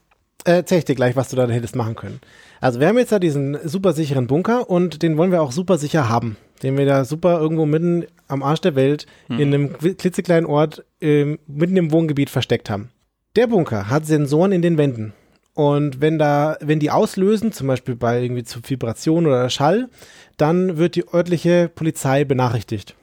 [0.44, 2.20] äh, erzähl ich dir gleich, was du da hättest machen können.
[2.60, 5.78] Also wir haben jetzt da diesen super sicheren Bunker und den wollen wir auch super
[5.78, 6.36] sicher haben.
[6.62, 10.84] Den wir da super irgendwo mitten am Arsch der Welt in einem kli- klitzekleinen Ort
[11.00, 12.90] ähm, mitten im Wohngebiet versteckt haben.
[13.36, 15.12] Der Bunker hat Sensoren in den Wänden.
[15.54, 19.90] Und wenn da, wenn die auslösen, zum Beispiel bei irgendwie zu Vibration oder Schall,
[20.38, 22.94] dann wird die örtliche Polizei benachrichtigt.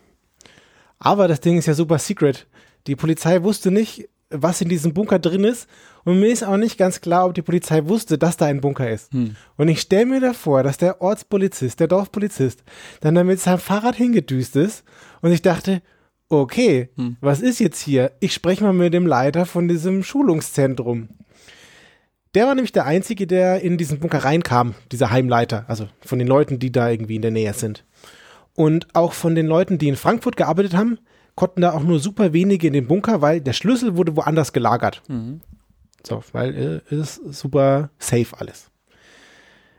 [0.98, 2.48] Aber das Ding ist ja super secret.
[2.88, 5.67] Die Polizei wusste nicht, was in diesem Bunker drin ist.
[6.05, 8.89] Und mir ist auch nicht ganz klar, ob die Polizei wusste, dass da ein Bunker
[8.89, 9.12] ist.
[9.57, 12.63] Und ich stelle mir da vor, dass der Ortspolizist, der Dorfpolizist,
[13.01, 14.83] dann da mit seinem Fahrrad hingedüst ist.
[15.21, 15.81] Und ich dachte,
[16.29, 16.89] okay,
[17.21, 18.12] was ist jetzt hier?
[18.19, 21.09] Ich spreche mal mit dem Leiter von diesem Schulungszentrum.
[22.35, 26.27] Der war nämlich der Einzige, der in diesen Bunker reinkam, dieser Heimleiter, also von den
[26.27, 27.85] Leuten, die da irgendwie in der Nähe sind.
[28.53, 30.99] Und auch von den Leuten, die in Frankfurt gearbeitet haben,
[31.33, 35.01] konnten da auch nur super wenige in den Bunker, weil der Schlüssel wurde woanders gelagert.
[36.05, 38.69] So, weil äh, ist super safe alles.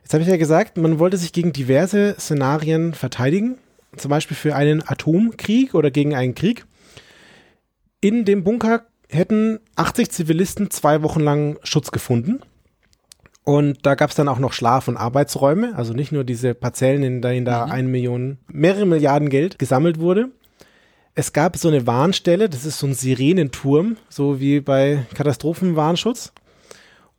[0.03, 3.59] Jetzt habe ich ja gesagt, man wollte sich gegen diverse Szenarien verteidigen,
[3.97, 6.67] zum Beispiel für einen Atomkrieg oder gegen einen Krieg.
[8.01, 12.41] In dem Bunker hätten 80 Zivilisten zwei Wochen lang Schutz gefunden.
[13.45, 17.03] Und da gab es dann auch noch Schlaf- und Arbeitsräume, also nicht nur diese Parzellen,
[17.03, 20.31] in denen da eine Million, mehrere Milliarden Geld gesammelt wurde.
[21.21, 26.33] Es gab so eine Warnstelle, das ist so ein Sirenenturm, so wie bei Katastrophenwarnschutz.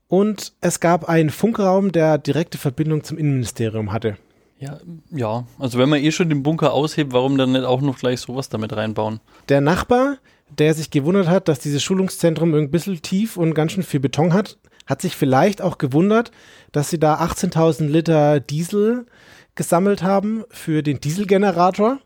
[0.08, 4.18] Und es gab einen Funkraum, der direkte Verbindung zum Innenministerium hatte.
[4.58, 4.80] ja,
[5.12, 8.22] ja, also wenn man eh schon den Bunker aushebt, warum dann nicht auch noch gleich
[8.22, 9.20] sowas damit reinbauen?
[9.50, 10.18] Der Nachbar,
[10.50, 14.34] der sich gewundert hat, dass dieses Schulungszentrum ein bisschen tief und ganz schön viel Beton
[14.34, 16.32] hat, hat sich vielleicht auch gewundert,
[16.72, 19.06] dass sie da 18.000 Liter Diesel
[19.54, 22.00] gesammelt haben für den Dieselgenerator.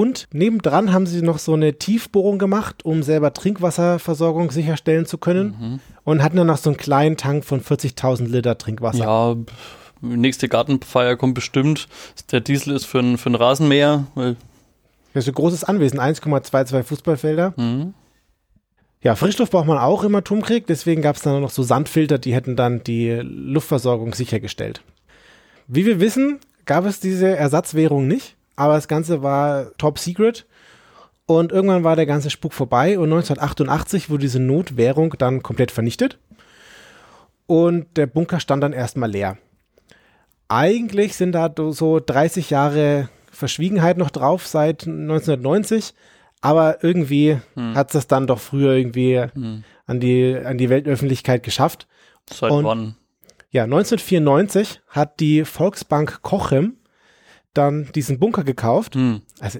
[0.00, 5.78] Und nebendran haben sie noch so eine Tiefbohrung gemacht, um selber Trinkwasserversorgung sicherstellen zu können.
[6.04, 9.04] Und hatten dann noch so einen kleinen Tank von 40.000 Liter Trinkwasser.
[9.04, 9.36] Ja,
[10.00, 11.86] nächste Gartenfeier kommt bestimmt.
[12.32, 14.36] Der Diesel ist für ein, für ein Rasenmäher, weil
[15.12, 17.52] Das ist ein großes Anwesen, 1,22 Fußballfelder.
[19.02, 22.32] Ja, Frischluft braucht man auch im Atomkrieg, deswegen gab es dann noch so Sandfilter, die
[22.32, 24.80] hätten dann die Luftversorgung sichergestellt.
[25.68, 30.46] Wie wir wissen, gab es diese Ersatzwährung nicht, aber das Ganze war top secret.
[31.24, 36.18] Und irgendwann war der ganze Spuk vorbei und 1988 wurde diese Notwährung dann komplett vernichtet.
[37.46, 39.38] Und der Bunker stand dann erstmal leer.
[40.48, 45.94] Eigentlich sind da so 30 Jahre Verschwiegenheit noch drauf seit 1990,
[46.40, 49.18] aber irgendwie hat es dann doch früher irgendwie
[49.86, 51.86] an, die, an die Weltöffentlichkeit geschafft.
[52.30, 52.96] seit Und- wann?
[53.52, 56.76] Ja, 1994 hat die Volksbank Cochem
[57.54, 58.94] dann diesen Bunker gekauft.
[58.94, 59.22] Hm.
[59.40, 59.58] Also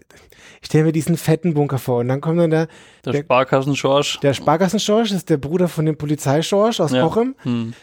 [0.61, 2.69] ich stelle mir diesen fetten Bunker vor und dann kommt dann der,
[3.05, 4.21] Der, Der- Sparkassen-Schorsch.
[4.21, 7.03] der Sparkassen-Schorsch, ist der Bruder von dem Polizeischorsch aus Ja.
[7.07, 7.75] Kochem, Hm.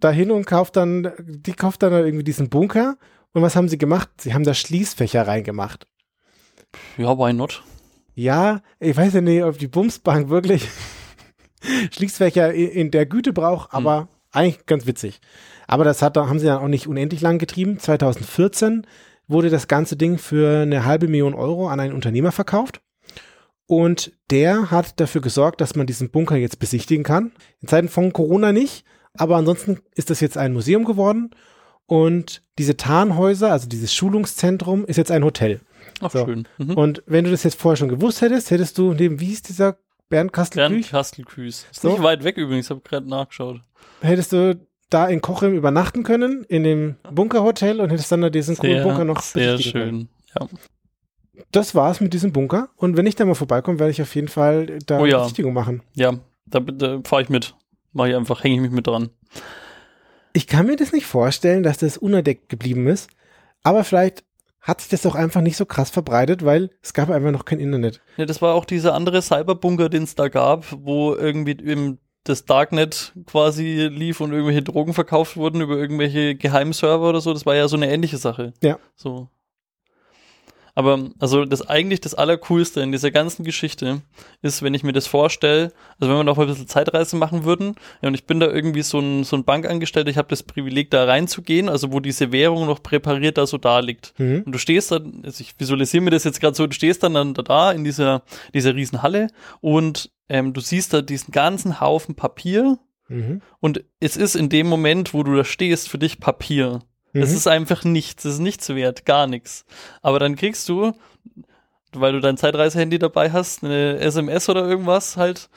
[0.00, 2.96] dahin und kauft dann, die kauft dann irgendwie diesen Bunker.
[3.34, 4.08] Und was haben sie gemacht?
[4.18, 5.86] Sie haben da Schließfächer reingemacht.
[6.98, 7.62] Ja, why not?
[8.14, 10.68] Ja, ich weiß ja nicht, ob die Bumsbank wirklich
[11.92, 15.20] Schließfächer in, der Güte braucht, aber eigentlich ganz witzig.
[15.66, 17.78] Aber das hat, haben sie dann auch nicht unendlich lang getrieben.
[17.78, 18.86] 2014
[19.28, 22.80] wurde das ganze Ding für eine halbe Million Euro an einen Unternehmer verkauft.
[23.66, 27.32] Und der hat dafür gesorgt, dass man diesen Bunker jetzt besichtigen kann.
[27.60, 31.30] In Zeiten von Corona nicht, aber ansonsten ist das jetzt ein Museum geworden.
[31.86, 35.60] Und diese Tarnhäuser, also dieses Schulungszentrum, ist jetzt ein Hotel.
[36.00, 36.24] Ach, So.
[36.26, 36.48] schön.
[36.58, 36.74] Mhm.
[36.76, 39.72] Und wenn du das jetzt vorher schon gewusst hättest, hättest du neben, wie hieß dieser
[39.72, 41.66] Bernd Bernd Kastelküch, Kastelküß.
[41.70, 41.88] Ist So.
[41.90, 43.62] nicht weit weg übrigens, habe gerade nachgeschaut.
[44.02, 44.60] hättest du
[44.92, 49.04] da in Kochem übernachten können, in dem Bunkerhotel und hättest dann da diesen coolen Bunker
[49.04, 50.08] noch sehr schön.
[50.38, 50.46] Ja.
[51.50, 52.68] Das war's mit diesem Bunker.
[52.76, 55.16] Und wenn ich da mal vorbeikomme, werde ich auf jeden Fall da Oh ja.
[55.16, 55.82] eine Besichtigung machen.
[55.94, 56.14] Ja,
[56.46, 57.54] da, da fahre ich mit.
[57.92, 59.10] Mache ich einfach, hänge ich mich mit dran.
[60.32, 63.10] Ich kann mir das nicht vorstellen, dass das unentdeckt geblieben ist,
[63.62, 64.24] aber vielleicht
[64.60, 67.58] hat sich das doch einfach nicht so krass verbreitet, weil es gab einfach noch kein
[67.58, 68.00] Internet.
[68.16, 72.44] Ja, das war auch dieser andere Cyberbunker, den es da gab, wo irgendwie im das
[72.44, 77.32] Darknet quasi lief und irgendwelche Drogen verkauft wurden über irgendwelche Geheimserver oder so.
[77.32, 78.52] Das war ja so eine ähnliche Sache.
[78.62, 78.78] Ja.
[78.94, 79.28] So.
[80.74, 84.00] Aber also das eigentlich das Allercoolste in dieser ganzen Geschichte
[84.40, 87.44] ist, wenn ich mir das vorstelle, also wenn wir noch mal ein bisschen Zeitreise machen
[87.44, 90.42] würden, ja, und ich bin da irgendwie so ein, so ein Bankangestellter, ich habe das
[90.42, 94.18] Privileg, da reinzugehen, also wo diese Währung noch präpariert da so da liegt.
[94.18, 94.44] Mhm.
[94.46, 97.14] Und du stehst dann, also ich visualisiere mir das jetzt gerade so, du stehst dann,
[97.14, 98.22] dann da in dieser,
[98.54, 99.28] dieser riesen Halle
[99.60, 103.42] und ähm, du siehst da diesen ganzen Haufen Papier Mhm.
[103.60, 106.80] und es ist in dem Moment, wo du da stehst, für dich Papier.
[107.12, 107.36] Es Mhm.
[107.36, 109.64] ist einfach nichts, es ist nichts wert, gar nichts.
[110.00, 110.92] Aber dann kriegst du,
[111.92, 115.50] weil du dein Zeitreisehandy dabei hast, eine SMS oder irgendwas halt.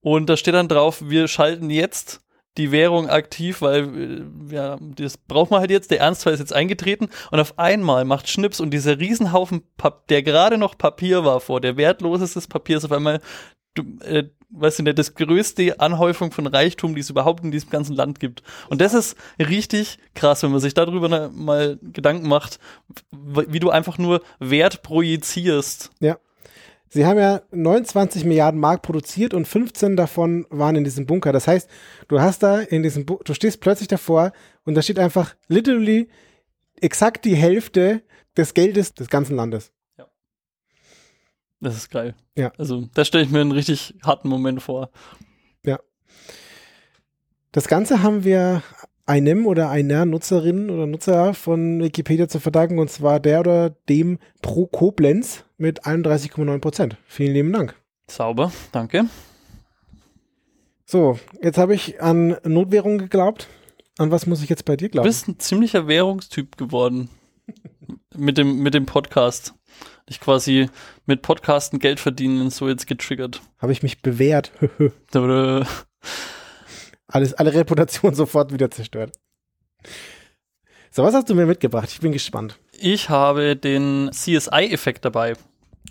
[0.00, 2.20] Und da steht dann drauf, wir schalten jetzt
[2.56, 6.52] die Währung aktiv, weil äh, ja, das braucht man halt jetzt, der Ernstfall ist jetzt
[6.52, 11.40] eingetreten und auf einmal macht Schnips und dieser Riesenhaufen, Pap der gerade noch Papier war
[11.40, 13.20] vor, der wertloseste Papier ist auf einmal,
[13.78, 17.70] du, äh, weißt du nicht, das größte Anhäufung von Reichtum, die es überhaupt in diesem
[17.70, 18.42] ganzen Land gibt.
[18.68, 22.58] Und das ist richtig krass, wenn man sich darüber na- mal Gedanken macht,
[23.12, 25.90] wie du einfach nur Wert projizierst.
[26.90, 31.32] Sie haben ja 29 Milliarden Mark produziert und 15 davon waren in diesem Bunker.
[31.32, 31.68] Das heißt,
[32.08, 34.32] du hast da in diesem, Bu du stehst plötzlich davor
[34.64, 36.08] und da steht einfach literally
[36.80, 38.02] exakt die Hälfte
[38.38, 39.70] des Geldes des ganzen Landes.
[41.60, 42.14] Das ist geil.
[42.36, 42.52] Ja.
[42.56, 44.90] Also, da stelle ich mir einen richtig harten Moment vor.
[47.52, 48.62] Das Ganze haben wir
[49.06, 54.18] einem oder einer Nutzerin oder Nutzer von Wikipedia zu verdanken und zwar der oder dem
[54.42, 56.98] Pro Koblenz mit 31,9 Prozent.
[57.06, 57.74] Vielen lieben Dank.
[58.06, 59.06] Sauber, danke.
[60.84, 63.48] So, jetzt habe ich an Notwährung geglaubt.
[63.96, 65.08] An was muss ich jetzt bei dir Du glauben?
[65.08, 67.08] bist ein ziemlicher Währungstyp geworden.
[68.14, 69.54] mit, dem, mit dem Podcast.
[70.06, 70.68] Ich quasi
[71.06, 73.40] mit Podcasten Geld verdienen so jetzt getriggert.
[73.58, 74.52] Habe ich mich bewährt.
[77.10, 79.12] Alles, alle Reputation sofort wieder zerstört.
[80.90, 81.88] So, was hast du mir mitgebracht?
[81.90, 82.58] Ich bin gespannt.
[82.78, 85.34] Ich habe den CSI-Effekt dabei.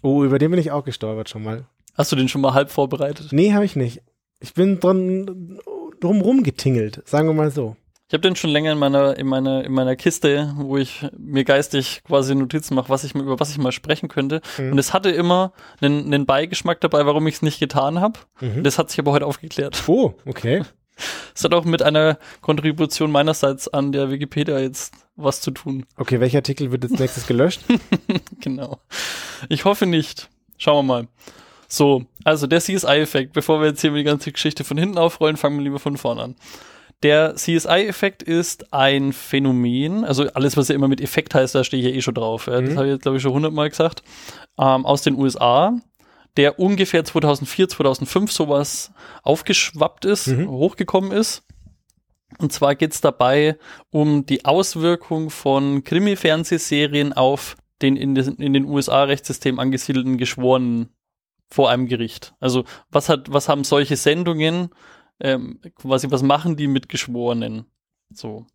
[0.04, 1.66] Oh, über den bin ich auch gestolpert schon mal.
[1.96, 3.30] Hast du den schon mal halb vorbereitet?
[3.32, 4.02] Nee, habe ich nicht.
[4.40, 5.60] Ich bin dran
[6.00, 7.76] drumrum getingelt, sagen wir mal so.
[8.10, 11.44] Ich habe den schon länger in meiner, in meiner, in meiner Kiste, wo ich mir
[11.44, 14.42] geistig quasi Notizen mache, was ich über was ich mal sprechen könnte.
[14.58, 14.72] Mhm.
[14.72, 18.20] Und es hatte immer einen, einen Beigeschmack dabei, warum ich es nicht getan habe.
[18.40, 18.64] Mhm.
[18.64, 19.84] Das hat sich aber heute aufgeklärt.
[19.88, 20.64] Oh, okay.
[21.36, 25.86] Es hat auch mit einer Kontribution meinerseits an der Wikipedia jetzt was zu tun.
[25.96, 27.62] Okay, welcher Artikel wird als nächstes gelöscht?
[28.40, 28.80] Genau.
[29.48, 30.28] Ich hoffe nicht.
[30.58, 31.08] Schauen wir mal.
[31.68, 35.58] So, also der CSI-Effekt, bevor wir jetzt hier die ganze Geschichte von hinten aufrollen, fangen
[35.58, 36.36] wir lieber von vorne an.
[37.04, 41.82] Der CSI-Effekt ist ein Phänomen, also alles, was ja immer mit Effekt heißt, da stehe
[41.84, 42.48] ich ja eh schon drauf.
[42.48, 42.78] Ja, Das Mhm.
[42.78, 44.02] habe ich jetzt, glaube ich, schon hundertmal gesagt.
[44.58, 45.80] Ähm, aus den USA,
[46.38, 50.50] der ungefähr 2004, 2005 sowas aufgeschwappt ist, Mhm.
[50.50, 51.44] hochgekommen ist.
[52.40, 53.58] Und zwar geht es dabei
[53.92, 60.90] um die Auswirkung von Krimi-Fernsehserien auf den in, den in den USA-Rechtssystem angesiedelten Geschworenen
[61.50, 62.34] vor einem Gericht.
[62.40, 64.70] Also was hat, was haben solche Sendungen,
[65.20, 67.66] ähm, quasi, was machen die mit Geschworenen?
[68.14, 68.46] So.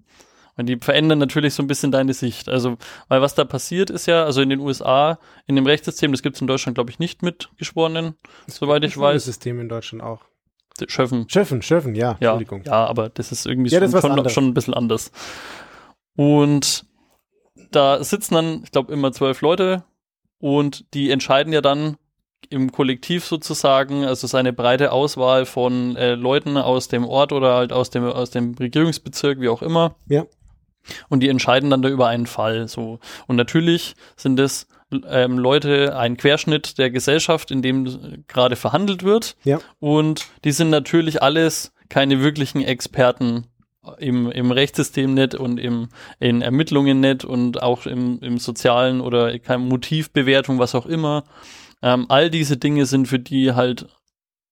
[0.56, 2.48] Und die verändern natürlich so ein bisschen deine Sicht.
[2.48, 2.76] Also,
[3.08, 6.36] weil was da passiert ist ja, also in den USA, in dem Rechtssystem, das gibt
[6.36, 8.14] es in Deutschland, glaube ich, nicht mit Geschworenen,
[8.46, 9.24] soweit ich weiß.
[9.24, 10.24] System in Deutschland auch.
[10.88, 11.28] Schöffen.
[11.28, 12.16] Schöffen, Schöffen, ja.
[12.20, 12.64] Ja, Entschuldigung.
[12.64, 15.10] ja, aber das ist irgendwie Ja, das schon, schon, schon ein bisschen anders.
[16.16, 16.86] Und
[17.70, 19.84] da sitzen dann, ich glaube, immer zwölf Leute
[20.38, 21.96] und die entscheiden ja dann
[22.50, 27.72] im Kollektiv sozusagen, also seine breite Auswahl von äh, Leuten aus dem Ort oder halt
[27.72, 29.94] aus dem, aus dem Regierungsbezirk, wie auch immer.
[30.08, 30.26] Ja.
[31.08, 32.68] Und die entscheiden dann da über einen Fall.
[32.68, 32.98] So.
[33.26, 34.66] Und natürlich sind es
[35.08, 39.36] ähm, Leute, ein Querschnitt der Gesellschaft, in dem gerade verhandelt wird.
[39.44, 39.60] Ja.
[39.80, 43.46] Und die sind natürlich alles keine wirklichen Experten
[43.98, 45.88] im, im Rechtssystem nicht und im,
[46.20, 51.24] in Ermittlungen nicht und auch im, im sozialen oder keine Motivbewertung, was auch immer.
[51.82, 53.86] Ähm, all diese Dinge sind für die halt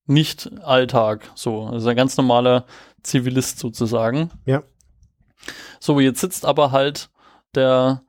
[0.06, 1.30] nicht Alltag.
[1.34, 2.66] So, also ein ganz normaler
[3.02, 4.30] Zivilist sozusagen.
[4.44, 4.62] Ja.
[5.78, 7.08] So, jetzt sitzt aber halt
[7.54, 8.02] der,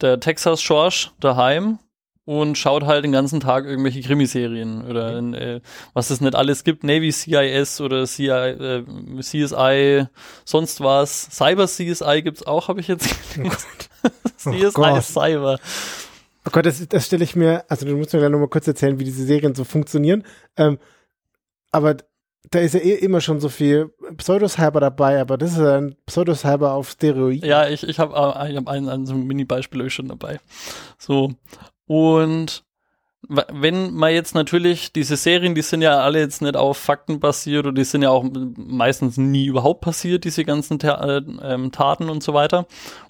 [0.00, 1.78] der Texas George daheim
[2.26, 5.60] und schaut halt den ganzen Tag irgendwelche Krimiserien oder äh,
[5.94, 8.84] was es nicht alles gibt, Navy CIS oder CI, äh,
[9.20, 10.06] CSI,
[10.44, 11.30] sonst was.
[11.30, 13.56] Cyber CSI gibt's auch, habe ich jetzt gelernt.
[14.36, 15.02] CSI Gott.
[15.04, 15.58] Cyber.
[16.46, 18.98] Oh Gott, das, das stelle ich mir, also du musst mir gleich nochmal kurz erzählen,
[19.00, 20.22] wie diese Serien so funktionieren.
[20.56, 20.78] Ähm,
[21.72, 21.96] aber
[22.50, 25.96] da ist ja eh immer schon so viel Pseudocyber dabei, aber das ist ja ein
[26.06, 27.48] Pseudocyber auf Steroiden.
[27.48, 30.38] Ja, ich, ich habe äh, ich hab ein, ein so ein Mini-Beispiel euch schon dabei.
[30.98, 31.32] So.
[31.86, 32.64] Und
[33.28, 37.66] wenn man jetzt natürlich diese Serien, die sind ja alle jetzt nicht auf Fakten basiert
[37.66, 38.24] und die sind ja auch
[38.56, 42.66] meistens nie überhaupt passiert, diese ganzen Ta äh, ähm, Taten und so weiter.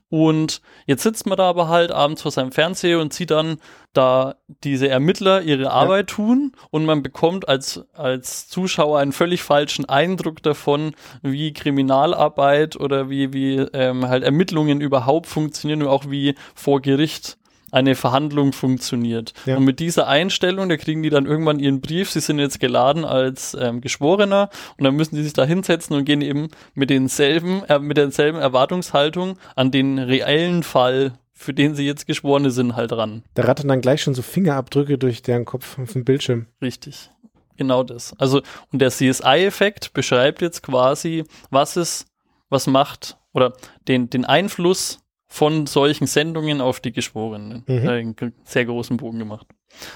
[0.08, 3.58] Und jetzt sitzt man da aber halt abends vor seinem Fernseher und sieht dann
[3.92, 9.84] da diese Ermittler ihre Arbeit tun und man bekommt als, als Zuschauer einen völlig falschen
[9.86, 16.36] Eindruck davon, wie Kriminalarbeit oder wie, wie ähm, halt Ermittlungen überhaupt funktionieren und auch wie
[16.54, 17.36] vor Gericht
[17.70, 19.32] eine Verhandlung funktioniert.
[19.44, 19.56] Ja.
[19.56, 23.04] Und mit dieser Einstellung, da kriegen die dann irgendwann ihren Brief, sie sind jetzt geladen
[23.04, 27.64] als ähm, Geschworener und dann müssen die sich da hinsetzen und gehen eben mit denselben,
[27.64, 32.92] äh, mit derselben Erwartungshaltung an den reellen Fall, für den sie jetzt Geschworene sind, halt
[32.92, 33.22] ran.
[33.34, 36.46] Da rattern dann gleich schon so Fingerabdrücke durch deren Kopf auf dem Bildschirm.
[36.62, 37.10] Richtig.
[37.56, 38.14] Genau das.
[38.18, 42.06] Also, und der CSI-Effekt beschreibt jetzt quasi, was es,
[42.48, 43.52] was macht, oder
[43.86, 47.64] den, den Einfluss von solchen Sendungen auf die Geschworenen.
[47.66, 47.84] Mhm.
[47.84, 49.46] Äh, einen sehr großen Bogen gemacht.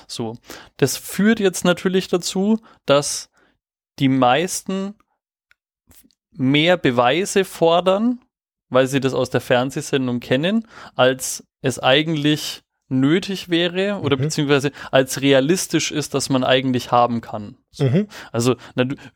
[0.07, 0.37] So.
[0.77, 3.31] Das führt jetzt natürlich dazu, dass
[3.99, 4.95] die meisten
[6.33, 8.21] mehr Beweise fordern,
[8.69, 14.22] weil sie das aus der Fernsehsendung kennen, als es eigentlich nötig wäre oder Mhm.
[14.22, 17.57] beziehungsweise als realistisch ist, dass man eigentlich haben kann.
[17.70, 17.85] So.
[17.85, 18.09] Mhm.
[18.33, 18.57] Also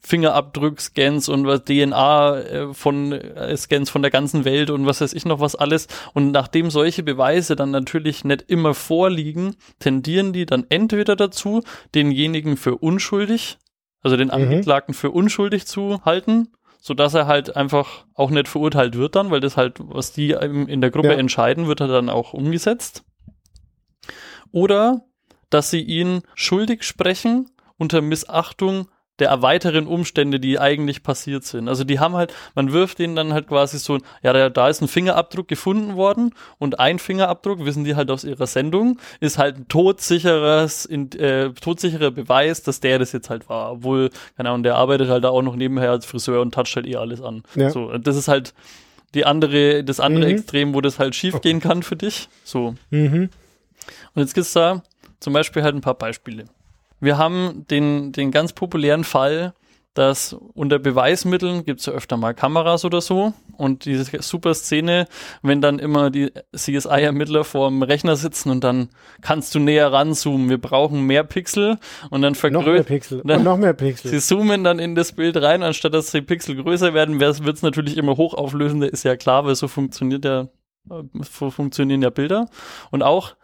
[0.00, 5.12] Fingerabdruckscans und was DNA äh, von äh, Scans von der ganzen Welt und was weiß
[5.12, 5.88] ich noch was alles.
[6.14, 11.62] Und nachdem solche Beweise dann natürlich nicht immer vorliegen, tendieren die dann entweder dazu,
[11.94, 13.58] denjenigen für unschuldig,
[14.02, 16.48] also den Angeklagten für unschuldig zu halten,
[16.80, 20.30] so dass er halt einfach auch nicht verurteilt wird dann, weil das halt, was die
[20.30, 21.14] in der Gruppe Ja.
[21.14, 23.02] entscheiden, wird er dann auch umgesetzt.
[24.52, 25.02] Oder
[25.50, 28.88] dass sie ihn schuldig sprechen unter Missachtung
[29.20, 31.68] der weiteren Umstände, die eigentlich passiert sind.
[31.68, 34.82] Also die haben halt, man wirft denen dann halt quasi so, ja, da, da ist
[34.82, 39.56] ein Fingerabdruck gefunden worden und ein Fingerabdruck, wissen die halt aus ihrer Sendung, ist halt
[39.56, 43.70] ein todsicheres, in, äh, todsicherer Beweis, dass der das jetzt halt war.
[43.72, 46.86] Obwohl, keine Ahnung, der arbeitet halt da auch noch nebenher als Friseur und toucht halt
[46.88, 47.44] eh alles an.
[47.54, 47.70] Ja.
[47.70, 48.52] So, das ist halt
[49.14, 50.30] die andere, das andere Mhm.
[50.38, 52.28] Extrem, wo das halt schief gehen kann für dich.
[52.42, 52.74] So.
[52.90, 53.30] Mhm.
[54.14, 54.82] Und jetzt gibt's da
[55.20, 56.44] zum Beispiel halt ein paar Beispiele.
[57.00, 59.54] Wir haben den, den ganz populären Fall,
[59.94, 63.32] dass unter Beweismitteln gibt's ja öfter mal Kameras oder so.
[63.56, 65.06] Und diese super Szene,
[65.42, 68.88] wenn dann immer die CSI-Ermittler vorm Rechner sitzen und dann
[69.22, 70.50] kannst du näher ranzoomen.
[70.50, 71.78] Wir brauchen mehr Pixel
[72.10, 72.84] und dann Noch mehr vergrößern.
[72.86, 73.22] Pixel.
[73.24, 74.10] Noch mehr Pixel.
[74.10, 77.62] Sie zoomen dann in das Bild rein, anstatt dass die Pixel größer werden, wird es
[77.62, 80.48] natürlich immer hochauflösender, ist ja klar, weil so funktioniert ja,
[80.90, 82.48] äh, so funktionieren ja Bilder.
[82.90, 83.36] Und auch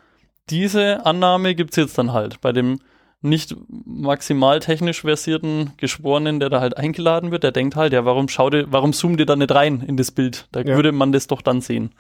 [0.51, 2.81] diese Annahme gibt's jetzt dann halt bei dem
[3.23, 8.29] nicht maximal technisch versierten Geschworenen, der da halt eingeladen wird, der denkt halt, ja, warum
[8.29, 10.49] schaut ihr, warum zoomt ihr da nicht rein in das Bild?
[10.53, 10.75] Da Ja.
[10.77, 11.93] würde man das doch dann sehen.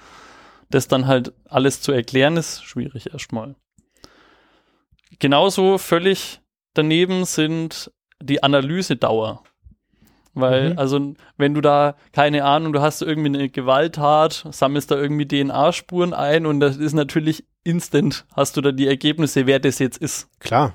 [0.71, 3.55] Das dann halt alles zu erklären, ist schwierig erstmal.
[5.19, 6.41] Genauso völlig
[6.75, 7.91] daneben sind
[8.23, 9.43] die Analysedauer.
[10.35, 10.79] Weil, Mhm.
[10.79, 16.15] also, wenn du da, keine Ahnung, du hast irgendwie eine Gewalttat, sammelst da irgendwie DNA-Spuren
[16.15, 20.29] ein und das ist natürlich instant, hast du da die Ergebnisse, wer das jetzt ist.
[20.39, 20.73] Klar.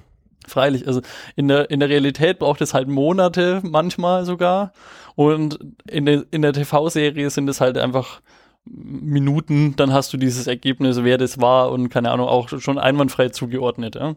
[0.47, 1.01] Freilich, also
[1.35, 4.73] in der, in der Realität braucht es halt Monate manchmal sogar.
[5.15, 5.57] Und
[5.89, 8.21] in der, in der TV-Serie sind es halt einfach
[8.65, 13.29] Minuten, dann hast du dieses Ergebnis, wer das war und keine Ahnung, auch schon einwandfrei
[13.29, 13.95] zugeordnet.
[13.95, 14.15] Ja?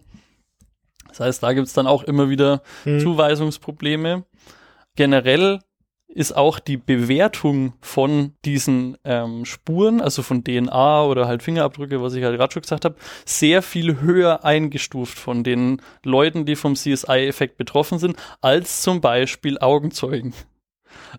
[1.09, 3.01] Das heißt, da gibt's dann auch immer wieder Mhm.
[3.01, 4.25] Zuweisungsprobleme.
[4.99, 5.61] Generell
[6.09, 12.15] ist auch die Bewertung von diesen ähm, Spuren, also von DNA oder halt Fingerabdrücke, was
[12.15, 16.75] ich halt gerade schon gesagt habe, sehr viel höher eingestuft von den Leuten, die vom
[16.75, 20.35] CSI-Effekt betroffen sind, als zum Beispiel Augenzeugen.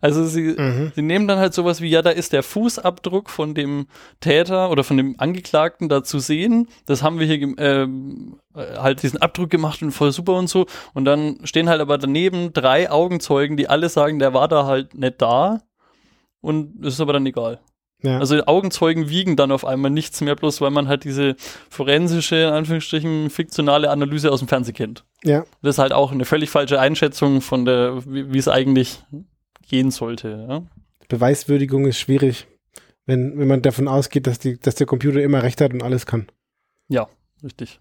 [0.01, 0.91] Also sie, mhm.
[0.95, 3.87] sie nehmen dann halt sowas wie, ja, da ist der Fußabdruck von dem
[4.19, 6.67] Täter oder von dem Angeklagten da zu sehen.
[6.85, 10.65] Das haben wir hier ähm, äh, halt diesen Abdruck gemacht und voll super und so.
[10.93, 14.93] Und dann stehen halt aber daneben drei Augenzeugen, die alle sagen, der war da halt
[14.93, 15.61] nicht da.
[16.41, 17.59] Und das ist aber dann egal.
[18.01, 18.17] Ja.
[18.17, 21.35] Also Augenzeugen wiegen dann auf einmal nichts mehr, bloß weil man halt diese
[21.69, 25.03] forensische, in Anführungsstrichen, fiktionale Analyse aus dem Fernsehen kennt.
[25.23, 25.43] Ja.
[25.61, 29.03] Das ist halt auch eine völlig falsche Einschätzung von der, wie, wie es eigentlich
[29.69, 30.45] gehen sollte.
[30.49, 30.63] Ja?
[31.07, 32.47] Beweiswürdigung ist schwierig,
[33.05, 36.05] wenn, wenn man davon ausgeht, dass, die, dass der Computer immer recht hat und alles
[36.05, 36.27] kann.
[36.87, 37.07] Ja,
[37.43, 37.79] richtig.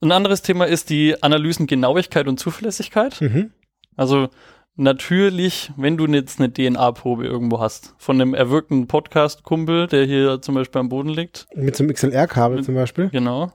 [0.00, 3.20] Ein anderes Thema ist die Analysengenauigkeit und Zuverlässigkeit.
[3.20, 3.52] Mhm.
[3.96, 4.28] Also
[4.76, 10.54] natürlich, wenn du jetzt eine DNA-Probe irgendwo hast, von einem erwürgten Podcast-Kumpel, der hier zum
[10.54, 11.46] Beispiel am Boden liegt.
[11.54, 13.08] Mit so einem XLR-Kabel zum Beispiel.
[13.08, 13.52] Genau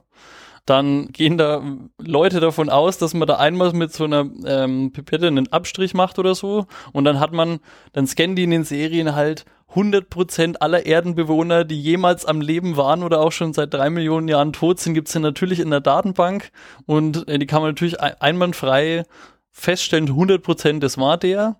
[0.66, 1.62] dann gehen da
[1.98, 6.18] Leute davon aus, dass man da einmal mit so einer ähm, Pipette einen Abstrich macht
[6.18, 6.66] oder so.
[6.92, 7.60] Und dann hat man,
[7.92, 9.44] dann scannen die in den Serien halt
[9.74, 14.52] 100% aller Erdenbewohner, die jemals am Leben waren oder auch schon seit drei Millionen Jahren
[14.52, 16.50] tot sind, gibt's ja natürlich in der Datenbank.
[16.86, 19.04] Und äh, die kann man natürlich einwandfrei
[19.52, 21.56] feststellen, 100% das war der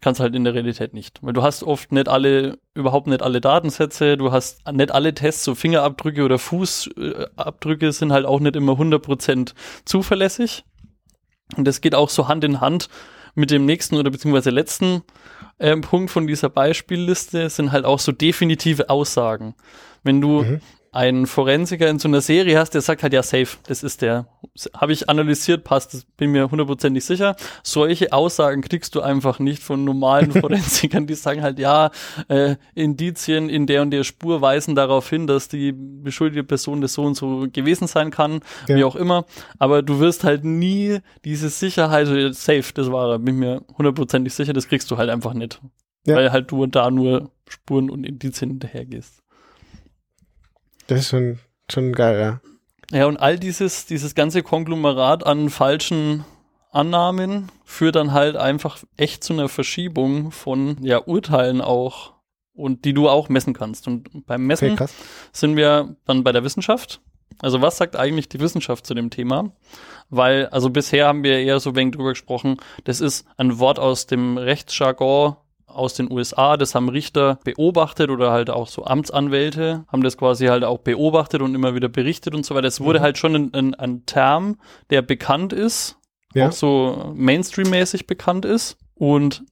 [0.00, 1.18] kannst halt in der Realität nicht.
[1.22, 5.44] Weil du hast oft nicht alle, überhaupt nicht alle Datensätze, du hast nicht alle Tests,
[5.44, 9.52] so Fingerabdrücke oder Fußabdrücke sind halt auch nicht immer 100%
[9.84, 10.64] zuverlässig.
[11.56, 12.88] Und das geht auch so Hand in Hand
[13.34, 15.02] mit dem nächsten oder beziehungsweise letzten
[15.58, 19.54] äh, Punkt von dieser Beispielliste, sind halt auch so definitive Aussagen.
[20.02, 20.60] Wenn du mhm
[20.92, 24.26] einen Forensiker in so einer Serie hast, der sagt halt, ja, safe, das ist der.
[24.74, 27.36] Habe ich analysiert, passt, das bin mir hundertprozentig sicher.
[27.62, 31.90] Solche Aussagen kriegst du einfach nicht von normalen Forensikern, die sagen halt, ja,
[32.28, 36.94] äh, Indizien in der und der Spur weisen darauf hin, dass die beschuldigte Person das
[36.94, 38.76] so und so gewesen sein kann, ja.
[38.76, 39.26] wie auch immer.
[39.58, 44.52] Aber du wirst halt nie diese Sicherheit, safe, das war er, bin mir hundertprozentig sicher,
[44.52, 45.60] das kriegst du halt einfach nicht.
[46.04, 46.16] Ja.
[46.16, 49.22] Weil halt du da nur Spuren und Indizien hinterhergehst.
[50.90, 51.38] Das ist schon,
[51.70, 52.40] schon geil, ja.
[52.90, 56.24] Ja, und all dieses, dieses ganze Konglomerat an falschen
[56.72, 62.14] Annahmen führt dann halt einfach echt zu einer Verschiebung von ja, Urteilen auch
[62.54, 63.86] und die du auch messen kannst.
[63.86, 64.86] Und beim Messen okay,
[65.32, 67.00] sind wir dann bei der Wissenschaft.
[67.38, 69.52] Also was sagt eigentlich die Wissenschaft zu dem Thema?
[70.08, 74.08] Weil, also bisher haben wir eher so wenig drüber gesprochen, das ist ein Wort aus
[74.08, 75.36] dem Rechtsjargon
[75.74, 80.46] aus den USA, das haben Richter beobachtet oder halt auch so Amtsanwälte haben das quasi
[80.46, 82.68] halt auch beobachtet und immer wieder berichtet und so weiter.
[82.68, 83.02] Es wurde mhm.
[83.02, 84.58] halt schon ein, ein, ein, Term,
[84.90, 85.96] der bekannt ist,
[86.34, 86.48] ja.
[86.48, 89.44] auch so Mainstream-mäßig bekannt ist und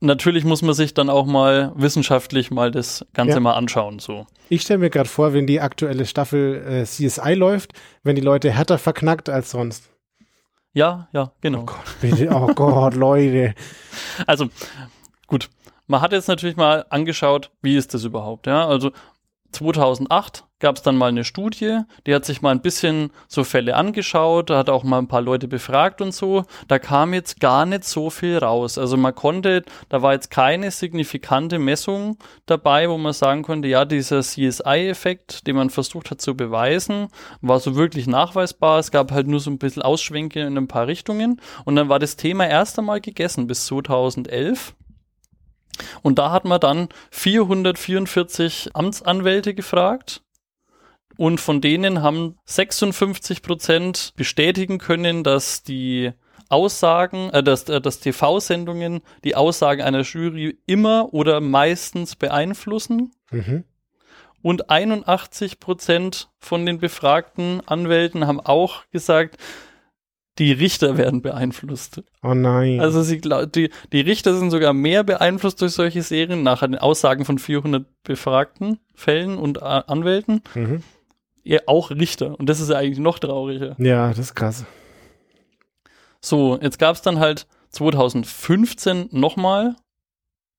[0.00, 3.40] natürlich muss man sich dann auch mal wissenschaftlich mal das Ganze ja.
[3.40, 3.98] mal anschauen.
[3.98, 4.26] So.
[4.48, 8.50] Ich stelle mir gerade vor, wenn die aktuelle Staffel äh, CSI läuft, wenn die Leute
[8.50, 9.90] härter verknackt als sonst.
[10.76, 11.60] Ja, ja, genau.
[11.60, 13.54] Oh Gott, bitte, oh Gott, Leute.
[14.26, 14.48] Also,
[15.26, 15.50] Gut,
[15.86, 18.66] man hat jetzt natürlich mal angeschaut, wie ist das überhaupt, ja?
[18.66, 18.90] Also
[19.52, 23.74] 2008 gab es dann mal eine Studie, die hat sich mal ein bisschen so Fälle
[23.74, 26.44] angeschaut, hat auch mal ein paar Leute befragt und so.
[26.68, 28.78] Da kam jetzt gar nicht so viel raus.
[28.78, 33.84] Also man konnte, da war jetzt keine signifikante Messung dabei, wo man sagen konnte, ja,
[33.84, 37.08] dieser CSI-Effekt, den man versucht hat zu beweisen,
[37.40, 38.78] war so wirklich nachweisbar.
[38.78, 41.40] Es gab halt nur so ein bisschen Ausschwenke in ein paar Richtungen.
[41.64, 44.74] Und dann war das Thema erst einmal gegessen bis 2011.
[46.02, 50.22] Und da hat man dann 444 Amtsanwälte gefragt.
[51.16, 56.12] Und von denen haben 56 Prozent bestätigen können, dass die
[56.48, 63.12] Aussagen, äh, dass, äh, dass TV-Sendungen die Aussagen einer Jury immer oder meistens beeinflussen.
[63.30, 63.64] Mhm.
[64.42, 69.38] Und 81 Prozent von den befragten Anwälten haben auch gesagt,
[70.38, 72.02] die Richter werden beeinflusst.
[72.22, 72.80] Oh nein.
[72.80, 77.24] Also sie die, die Richter sind sogar mehr beeinflusst durch solche Serien, nach den Aussagen
[77.24, 80.42] von 400 befragten Fällen und äh, Anwälten.
[80.54, 80.82] Mhm.
[81.42, 82.38] Ja, auch Richter.
[82.38, 83.76] Und das ist ja eigentlich noch trauriger.
[83.78, 84.64] Ja, das ist krass.
[86.20, 89.76] So, jetzt gab es dann halt 2015 nochmal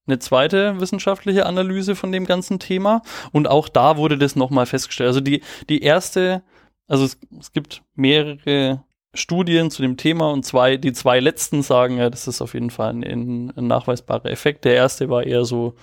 [0.07, 3.01] eine zweite wissenschaftliche Analyse von dem ganzen Thema.
[3.33, 5.09] Und auch da wurde das nochmal festgestellt.
[5.09, 6.41] Also die, die erste,
[6.87, 8.83] also es, es gibt mehrere
[9.17, 12.69] Studien zu dem Thema und zwei, die zwei letzten sagen, ja, das ist auf jeden
[12.69, 14.65] Fall ein, ein nachweisbarer Effekt.
[14.65, 15.75] Der erste war eher so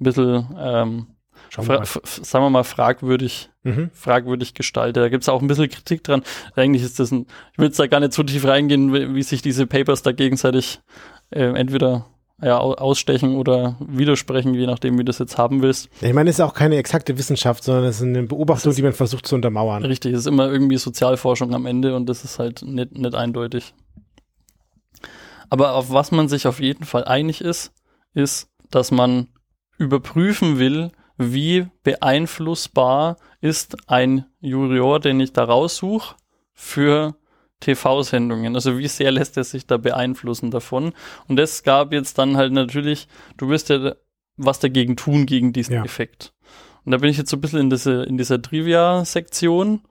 [0.00, 1.06] ein bisschen, ähm,
[1.56, 3.90] wir sagen wir mal, fragwürdig, mhm.
[3.92, 5.02] fragwürdig gestaltet.
[5.02, 6.22] Da gibt es auch ein bisschen Kritik dran.
[6.54, 9.22] Eigentlich ist das ein, ich will jetzt da gar nicht so tief reingehen, wie, wie
[9.22, 10.80] sich diese Papers da gegenseitig
[11.30, 12.06] äh, entweder
[12.40, 15.88] ja, ausstechen oder widersprechen, je nachdem, wie du das jetzt haben willst.
[16.00, 18.82] Ich meine, es ist auch keine exakte Wissenschaft, sondern es ist eine Beobachtung, ist, die
[18.82, 19.84] man versucht zu untermauern.
[19.84, 23.74] Richtig, es ist immer irgendwie Sozialforschung am Ende und das ist halt nicht, nicht eindeutig.
[25.50, 27.72] Aber auf was man sich auf jeden Fall einig ist,
[28.14, 29.28] ist, dass man
[29.78, 36.14] überprüfen will, wie beeinflussbar ist ein Juror, den ich da raussuche,
[36.52, 37.16] für
[37.60, 38.54] TV-Sendungen.
[38.54, 40.92] Also wie sehr lässt er sich da beeinflussen davon?
[41.26, 43.94] Und das gab jetzt dann halt natürlich, du wirst ja
[44.36, 45.84] was dagegen tun gegen diesen ja.
[45.84, 46.32] Effekt.
[46.84, 49.82] Und da bin ich jetzt so ein bisschen in, diese, in dieser Trivia-Sektion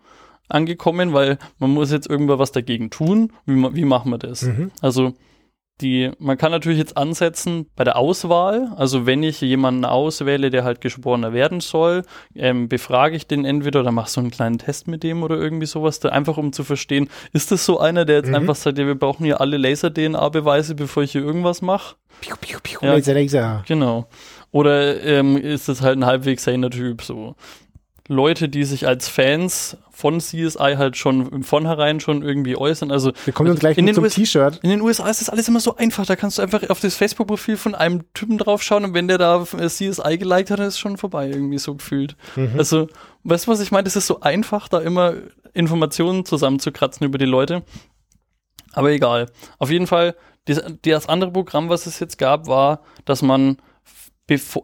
[0.49, 3.33] angekommen, weil man muss jetzt irgendwann was dagegen tun.
[3.45, 4.43] Wie, wie machen wir das?
[4.43, 4.71] Mhm.
[4.81, 5.13] Also
[5.81, 8.71] die, man kann natürlich jetzt ansetzen bei der Auswahl.
[8.75, 12.03] Also wenn ich jemanden auswähle, der halt Geschworener werden soll,
[12.35, 15.67] ähm, befrage ich den entweder oder mache so einen kleinen Test mit dem oder irgendwie
[15.67, 18.35] sowas, da einfach um zu verstehen, ist das so einer, der jetzt mhm.
[18.35, 21.95] einfach sagt, ja, wir brauchen hier alle Laser-DNA-Beweise, bevor ich hier irgendwas mache?
[22.21, 23.63] Piu, piu, piu, ja, Laser, Laser.
[23.67, 24.07] Genau.
[24.51, 27.35] Oder ähm, ist es halt ein halbwegs saner Typ so?
[28.07, 32.91] Leute, die sich als Fans von CSI halt schon im Vornherein schon irgendwie äußern.
[32.91, 34.59] Also wir kommen uns gleich in zum T-Shirt.
[34.61, 36.05] In den USA ist das alles immer so einfach.
[36.05, 39.43] Da kannst du einfach auf das Facebook-Profil von einem Typen draufschauen und wenn der da
[39.43, 42.15] CSI geliked hat, ist es schon vorbei, irgendwie so gefühlt.
[42.35, 42.53] Mhm.
[42.59, 42.87] Also,
[43.23, 43.87] weißt du, was ich meine?
[43.87, 45.15] Es ist so einfach, da immer
[45.55, 47.63] Informationen zusammenzukratzen über die Leute.
[48.73, 49.31] Aber egal.
[49.57, 53.57] Auf jeden Fall, das, andere Programm, was es jetzt gab, war, dass man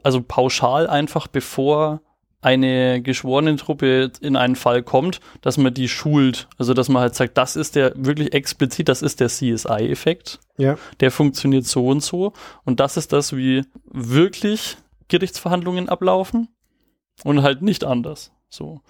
[0.03, 2.01] also pauschal einfach bevor
[2.43, 6.47] eine geschworene Truppe in einen Fall kommt, dass man die schult.
[6.57, 10.39] Also dass man halt sagt, das ist der wirklich explizit, das ist der CSI-Effekt.
[10.57, 10.77] Ja.
[10.99, 12.33] Der funktioniert so und so.
[12.65, 14.77] Und das ist das, wie wirklich
[15.07, 16.49] Gerichtsverhandlungen ablaufen
[17.23, 18.31] und halt nicht anders.
[18.49, 18.81] So.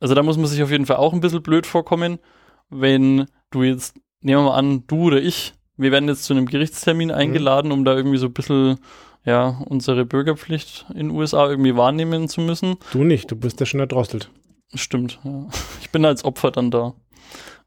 [0.00, 2.18] Also da muss man sich auf jeden Fall auch ein bisschen blöd vorkommen,
[2.70, 6.46] wenn du jetzt, nehmen wir mal an, du oder ich, wir werden jetzt zu einem
[6.46, 7.14] Gerichtstermin mhm.
[7.14, 8.78] eingeladen, um da irgendwie so ein bisschen
[9.24, 12.76] ja, unsere Bürgerpflicht in den USA irgendwie wahrnehmen zu müssen.
[12.92, 14.30] Du nicht, du bist ja schon erdrosselt.
[14.74, 15.46] Stimmt, ja.
[15.80, 16.94] Ich bin als Opfer dann da.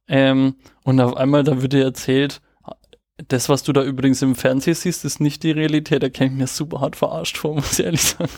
[0.07, 2.41] Ähm, und auf einmal, da wird dir erzählt,
[3.27, 6.03] das, was du da übrigens im Fernsehen siehst, ist nicht die Realität.
[6.03, 8.31] Da käme ich mir super hart verarscht vor, muss ich ehrlich sagen.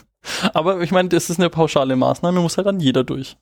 [0.54, 3.38] Aber ich meine, das ist eine pauschale Maßnahme, muss halt dann jeder durch.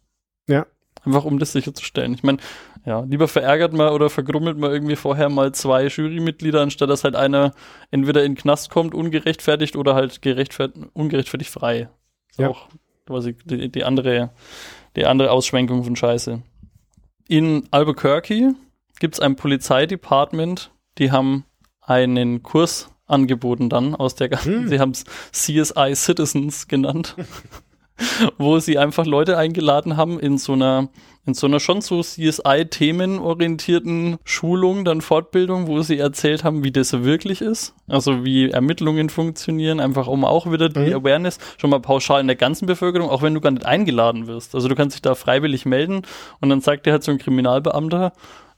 [0.48, 0.66] Ja.
[1.04, 2.14] Einfach um das sicherzustellen.
[2.14, 2.38] Ich meine,
[2.86, 7.16] ja, lieber verärgert man oder vergrummelt man irgendwie vorher mal zwei Jurymitglieder, anstatt dass halt
[7.16, 7.54] einer
[7.90, 11.90] entweder in den Knast kommt, ungerechtfertigt oder halt gerechtfertigt, ungerechtfertigt frei.
[12.30, 12.50] Ist ja.
[12.50, 12.68] auch
[13.06, 14.32] quasi die, die, andere,
[14.96, 16.42] die andere Ausschwenkung von Scheiße.
[17.28, 18.56] In Albuquerque
[19.00, 21.46] gibt es ein Polizeidepartment, die haben
[21.82, 24.68] einen Kurs angeboten dann aus der ganzen, hm.
[24.68, 27.16] sie haben es CSI Citizens genannt.
[28.38, 30.90] wo sie einfach Leute eingeladen haben in so einer
[31.24, 37.04] in so einer schon so CSI-themenorientierten Schulung, dann Fortbildung, wo sie erzählt haben, wie das
[37.04, 37.76] wirklich ist.
[37.88, 40.96] Also wie Ermittlungen funktionieren, einfach um auch wieder die mhm.
[40.96, 44.56] Awareness schon mal pauschal in der ganzen Bevölkerung, auch wenn du gar nicht eingeladen wirst.
[44.56, 46.02] Also du kannst dich da freiwillig melden
[46.40, 48.14] und dann sagt dir halt so ein Kriminalbeamter,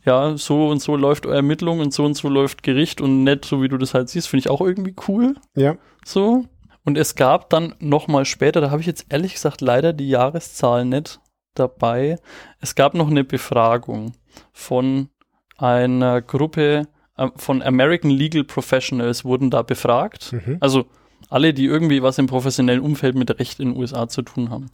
[0.05, 3.45] ja, so und so läuft eure Ermittlung und so und so läuft Gericht und nett,
[3.45, 5.35] so wie du das halt siehst, finde ich auch irgendwie cool.
[5.55, 5.75] Ja.
[6.05, 6.45] So.
[6.85, 10.09] Und es gab dann noch mal später, da habe ich jetzt ehrlich gesagt leider die
[10.09, 11.19] Jahreszahlen nicht
[11.55, 12.17] dabei.
[12.59, 14.13] Es gab noch eine Befragung
[14.51, 15.09] von
[15.57, 20.33] einer Gruppe äh, von American Legal Professionals wurden da befragt.
[20.33, 20.57] Mhm.
[20.59, 20.85] Also
[21.29, 24.69] alle, die irgendwie was im professionellen Umfeld mit Recht in den USA zu tun haben.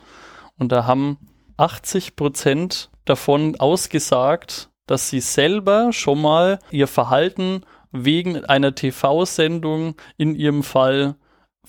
[0.58, 1.18] Und da haben
[1.58, 10.36] 80 Prozent davon ausgesagt, dass sie selber schon mal ihr Verhalten wegen einer TV-Sendung in
[10.36, 11.16] ihrem Fall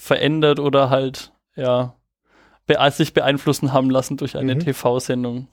[0.00, 1.94] verändert oder halt, ja,
[2.66, 4.60] be sich beeinflussen haben lassen durch eine mhm.
[4.60, 5.48] TV-Sendung.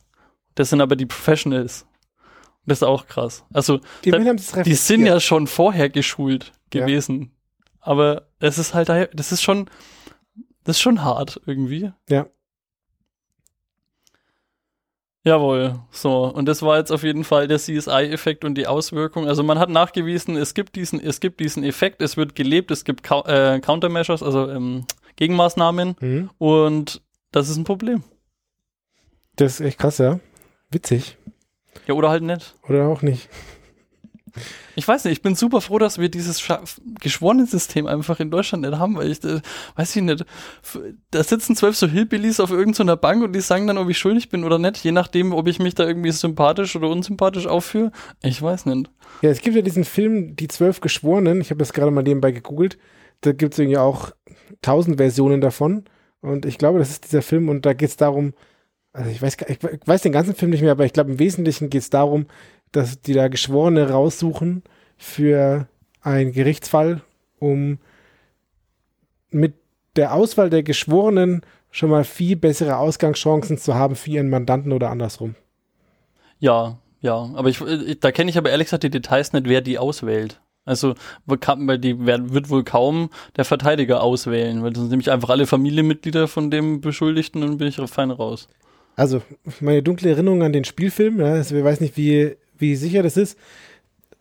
[0.55, 1.85] Das sind aber die Professionals.
[2.65, 3.45] Das ist auch krass.
[3.53, 4.19] Also, die, da,
[4.63, 7.21] die sind ja schon vorher geschult gewesen.
[7.21, 7.27] Ja.
[7.79, 9.69] Aber es ist halt, das ist schon,
[10.63, 11.91] das ist schon hart irgendwie.
[12.09, 12.27] Ja.
[15.27, 16.23] Jawohl, so.
[16.23, 19.27] Und das war jetzt auf jeden Fall der CSI-Effekt und die Auswirkung.
[19.27, 22.85] Also man hat nachgewiesen, es gibt diesen, es gibt diesen Effekt, es wird gelebt, es
[22.85, 24.85] gibt äh, Countermeasures, also ähm,
[25.17, 26.29] Gegenmaßnahmen mhm.
[26.37, 27.01] und
[27.31, 28.03] das ist ein Problem.
[29.35, 30.21] Das ist echt krass, ja.
[30.71, 31.17] Witzig.
[31.87, 32.55] Ja, oder halt nicht.
[32.69, 33.27] Oder auch nicht.
[34.75, 36.45] Ich weiß nicht, ich bin super froh, dass wir dieses
[36.99, 39.41] Geschworenensystem einfach in Deutschland nicht haben, weil ich, äh,
[39.75, 40.25] weiß ich nicht,
[41.11, 44.29] da sitzen zwölf so Hillbillies auf irgendeiner Bank und die sagen dann, ob ich schuldig
[44.29, 47.91] bin oder nicht, je nachdem, ob ich mich da irgendwie sympathisch oder unsympathisch aufführe.
[48.21, 48.89] Ich weiß nicht.
[49.21, 52.31] Ja, es gibt ja diesen Film Die Zwölf Geschworenen, ich habe das gerade mal nebenbei
[52.31, 52.77] gegoogelt,
[53.21, 54.11] da gibt es irgendwie auch
[54.61, 55.85] tausend Versionen davon
[56.21, 58.33] und ich glaube, das ist dieser Film und da geht es darum,
[58.93, 61.69] also ich weiß, ich weiß den ganzen Film nicht mehr, aber ich glaube, im Wesentlichen
[61.69, 62.25] geht es darum,
[62.71, 64.63] dass die da Geschworene raussuchen
[64.97, 65.67] für
[66.01, 67.01] einen Gerichtsfall,
[67.39, 67.79] um
[69.29, 69.53] mit
[69.95, 71.41] der Auswahl der Geschworenen
[71.71, 75.35] schon mal viel bessere Ausgangschancen zu haben für ihren Mandanten oder andersrum.
[76.39, 77.29] Ja, ja.
[77.33, 77.59] Aber ich,
[77.99, 80.39] da kenne ich aber ehrlich gesagt die Details nicht, wer die auswählt.
[80.65, 80.95] Also,
[81.25, 86.51] die wird wohl kaum der Verteidiger auswählen, weil das sind nämlich einfach alle Familienmitglieder von
[86.51, 88.49] dem Beschuldigten und bin ich fein raus.
[88.97, 89.21] Also,
[89.61, 93.17] meine dunkle Erinnerung an den Spielfilm, ja, also, ich weiß nicht, wie, wie sicher das
[93.17, 93.37] ist.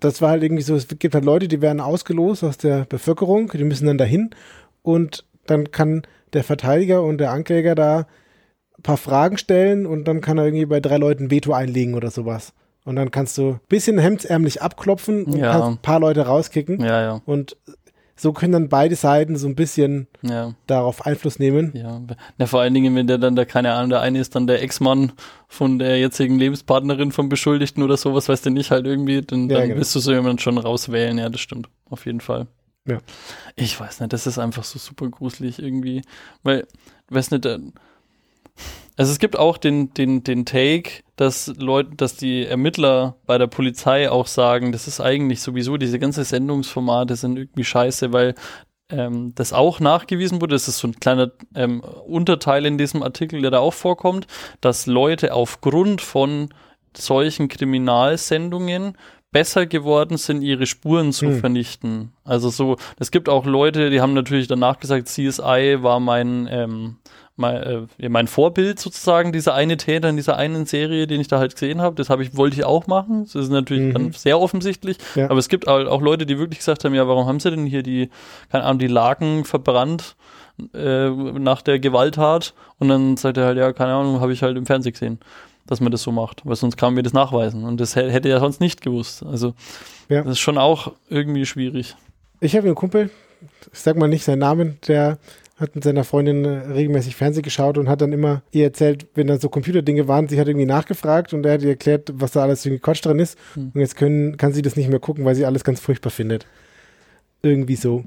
[0.01, 3.51] Das war halt irgendwie so, es gibt halt Leute, die werden ausgelost aus der Bevölkerung,
[3.53, 4.30] die müssen dann dahin
[4.82, 8.07] und dann kann der Verteidiger und der Ankläger da
[8.78, 12.11] ein paar Fragen stellen und dann kann er irgendwie bei drei Leuten Veto einlegen oder
[12.11, 12.53] sowas.
[12.84, 15.53] Und dann kannst du ein bisschen hemdsärmlich abklopfen und ja.
[15.53, 16.80] kannst ein paar Leute rauskicken.
[16.80, 17.22] Ja, ja.
[17.24, 17.57] Und
[18.17, 20.55] so können dann beide Seiten so ein bisschen ja.
[20.67, 21.73] darauf Einfluss nehmen.
[21.75, 22.01] Ja.
[22.39, 24.62] ja, vor allen Dingen, wenn der dann der, keine Ahnung, der eine ist dann der
[24.62, 25.12] Ex-Mann
[25.49, 29.59] von der jetzigen Lebenspartnerin vom Beschuldigten oder sowas, weißt du nicht halt irgendwie, dann, ja,
[29.59, 29.81] dann genau.
[29.81, 31.19] wirst du so jemanden schon rauswählen.
[31.19, 31.69] Ja, das stimmt.
[31.91, 32.47] Auf jeden Fall.
[32.87, 32.99] Ja.
[33.55, 36.03] Ich weiß nicht, das ist einfach so super gruselig irgendwie.
[36.43, 36.67] Weil,
[37.11, 37.47] weiß nicht,
[38.97, 43.47] also es gibt auch den, den, den Take, dass Leute, dass die Ermittler bei der
[43.47, 48.35] Polizei auch sagen, das ist eigentlich sowieso, diese ganze Sendungsformate sind irgendwie scheiße, weil
[48.91, 53.43] ähm, das auch nachgewiesen wurde, das ist so ein kleiner ähm, Unterteil in diesem Artikel,
[53.43, 54.27] der da auch vorkommt,
[54.61, 56.51] dass Leute aufgrund von
[56.97, 58.97] solchen Kriminalsendungen
[59.33, 61.41] besser geworden sind, ihre Spuren zu hm.
[61.41, 62.13] vernichten.
[62.25, 66.97] Also so, es gibt auch Leute, die haben natürlich danach gesagt, CSI war mein ähm,
[67.37, 71.39] mein, äh, mein Vorbild sozusagen, dieser eine Täter in dieser einen Serie, den ich da
[71.39, 71.95] halt gesehen habe.
[71.97, 73.24] Das habe ich, wollte ich auch machen.
[73.24, 73.93] Das ist natürlich mhm.
[73.93, 74.99] dann sehr offensichtlich.
[75.14, 75.30] Ja.
[75.30, 77.66] Aber es gibt auch, auch Leute, die wirklich gesagt haben, ja, warum haben sie denn
[77.66, 78.11] hier die,
[78.51, 80.16] keine Ahnung, die Laken verbrannt
[80.74, 82.55] äh, nach der Gewalttat?
[82.78, 85.18] Und dann sagt er halt, ja, keine Ahnung, habe ich halt im Fernsehen gesehen,
[85.66, 86.41] dass man das so macht.
[86.45, 87.64] Weil sonst kann man mir das nachweisen.
[87.64, 89.22] Und das hätte er sonst nicht gewusst.
[89.22, 89.53] Also
[90.09, 90.22] ja.
[90.22, 91.97] das ist schon auch irgendwie schwierig.
[92.41, 93.11] Ich habe einen Kumpel,
[93.72, 95.18] ich sag mal nicht seinen Namen, der
[95.57, 99.27] hat mit seiner Freundin äh, regelmäßig Fernsehen geschaut und hat dann immer ihr erzählt, wenn
[99.27, 102.43] da so Computerdinge waren, sie hat irgendwie nachgefragt und er hat ihr erklärt, was da
[102.43, 103.39] alles irgendwie Quatsch dran ist.
[103.55, 103.73] Hm.
[103.75, 106.47] Und jetzt können, kann sie das nicht mehr gucken, weil sie alles ganz furchtbar findet.
[107.43, 108.05] Irgendwie so.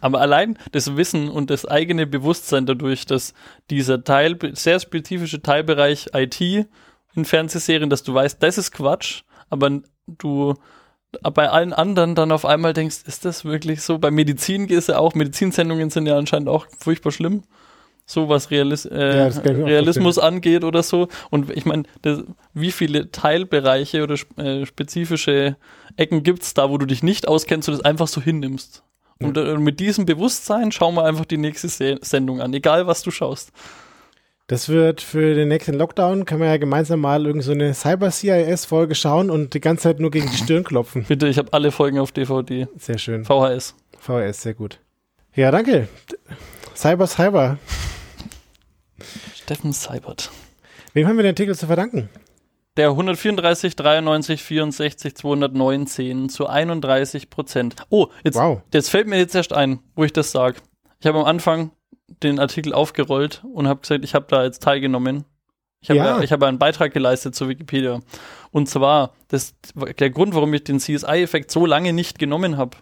[0.00, 3.34] Aber allein das Wissen und das eigene Bewusstsein dadurch, dass
[3.70, 9.80] dieser Teil, sehr spezifische Teilbereich IT in Fernsehserien, dass du weißt, das ist Quatsch, aber
[10.06, 10.54] du
[11.22, 13.98] bei allen anderen dann auf einmal denkst, ist das wirklich so?
[13.98, 17.44] Bei Medizin ist ja auch, Medizinsendungen sind ja anscheinend auch furchtbar schlimm.
[18.04, 21.08] So was Realis äh, ja, Realismus angeht oder so.
[21.28, 21.82] Und ich meine,
[22.54, 25.56] wie viele Teilbereiche oder äh, spezifische
[25.96, 28.82] Ecken gibt es da, wo du dich nicht auskennst und das einfach so hinnimmst?
[29.20, 33.02] Und äh, mit diesem Bewusstsein schauen wir einfach die nächste Se Sendung an, egal was
[33.02, 33.52] du schaust.
[34.48, 38.94] Das wird für den nächsten Lockdown, kann man ja gemeinsam mal irgend so eine Cyber-CIS-Folge
[38.94, 41.04] schauen und die ganze Zeit nur gegen die Stirn klopfen.
[41.06, 42.66] Bitte, ich habe alle Folgen auf DVD.
[42.78, 43.26] Sehr schön.
[43.26, 43.74] VHS.
[43.98, 44.80] VHS, sehr gut.
[45.34, 45.86] Ja, danke.
[46.74, 47.58] Cyber, Cyber.
[49.34, 50.30] Steffen Cybert.
[50.94, 52.08] Wem haben wir den Artikel zu verdanken?
[52.78, 57.76] Der 134, 93, 64, 219 zu 31 Prozent.
[57.90, 58.62] Oh, jetzt, wow.
[58.72, 60.56] jetzt fällt mir jetzt erst ein, wo ich das sage.
[61.00, 61.70] Ich habe am Anfang
[62.22, 65.24] den Artikel aufgerollt und habe gesagt, ich habe da jetzt teilgenommen.
[65.80, 66.20] Ich habe ja.
[66.20, 68.00] ich hab einen Beitrag geleistet zur Wikipedia.
[68.50, 69.54] Und zwar, das,
[69.98, 72.76] der Grund, warum ich den CSI-Effekt so lange nicht genommen habe,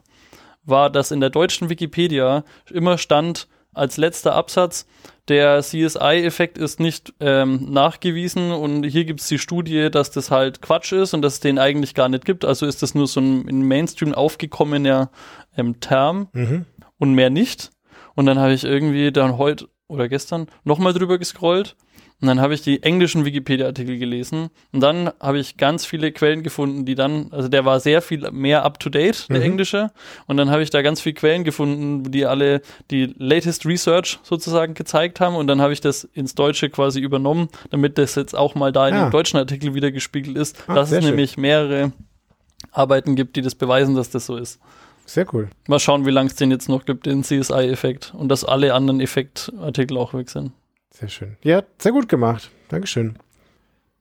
[0.65, 4.87] war, dass in der deutschen Wikipedia immer stand, als letzter Absatz,
[5.29, 10.63] der CSI-Effekt ist nicht ähm, nachgewiesen und hier gibt es die Studie, dass das halt
[10.63, 12.45] Quatsch ist und dass es den eigentlich gar nicht gibt.
[12.45, 15.11] Also ist das nur so ein in Mainstream aufgekommener
[15.57, 16.65] ähm, Term mhm.
[16.99, 17.71] und mehr nicht.
[18.17, 21.77] Und dann habe ich irgendwie dann heute oder gestern nochmal drüber gescrollt
[22.21, 26.43] und dann habe ich die englischen Wikipedia-Artikel gelesen und dann habe ich ganz viele Quellen
[26.43, 29.45] gefunden, die dann, also der war sehr viel mehr up-to-date, der mhm.
[29.45, 29.91] englische.
[30.27, 34.73] Und dann habe ich da ganz viele Quellen gefunden, die alle die latest Research sozusagen
[34.73, 35.37] gezeigt haben.
[35.37, 38.89] Und dann habe ich das ins Deutsche quasi übernommen, damit das jetzt auch mal da
[38.89, 39.05] in ah.
[39.05, 41.11] dem deutschen Artikel wieder gespiegelt ist, ah, dass es schön.
[41.11, 41.93] nämlich mehrere
[42.73, 44.59] Arbeiten gibt, die das beweisen, dass das so ist.
[45.07, 45.49] Sehr cool.
[45.69, 48.13] Mal schauen, wie lange es den jetzt noch gibt, den CSI-Effekt.
[48.17, 50.53] Und dass alle anderen Effektartikel auch weg sind.
[50.91, 51.37] Sehr schön.
[51.43, 52.51] Ja, sehr gut gemacht.
[52.69, 53.17] Dankeschön.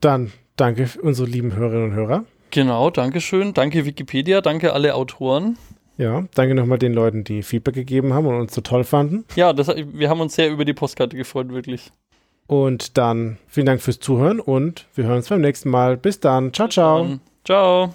[0.01, 2.25] Dann danke unsere lieben Hörerinnen und Hörer.
[2.51, 3.53] Genau, Dankeschön.
[3.53, 5.57] Danke Wikipedia, danke alle Autoren.
[5.97, 9.25] Ja, danke nochmal den Leuten, die Feedback gegeben haben und uns so toll fanden.
[9.35, 11.91] Ja, das, wir haben uns sehr über die Postkarte gefreut, wirklich.
[12.47, 15.97] Und dann vielen Dank fürs Zuhören und wir hören uns beim nächsten Mal.
[15.97, 16.53] Bis dann.
[16.53, 17.19] Ciao, ciao.
[17.43, 17.93] Ciao.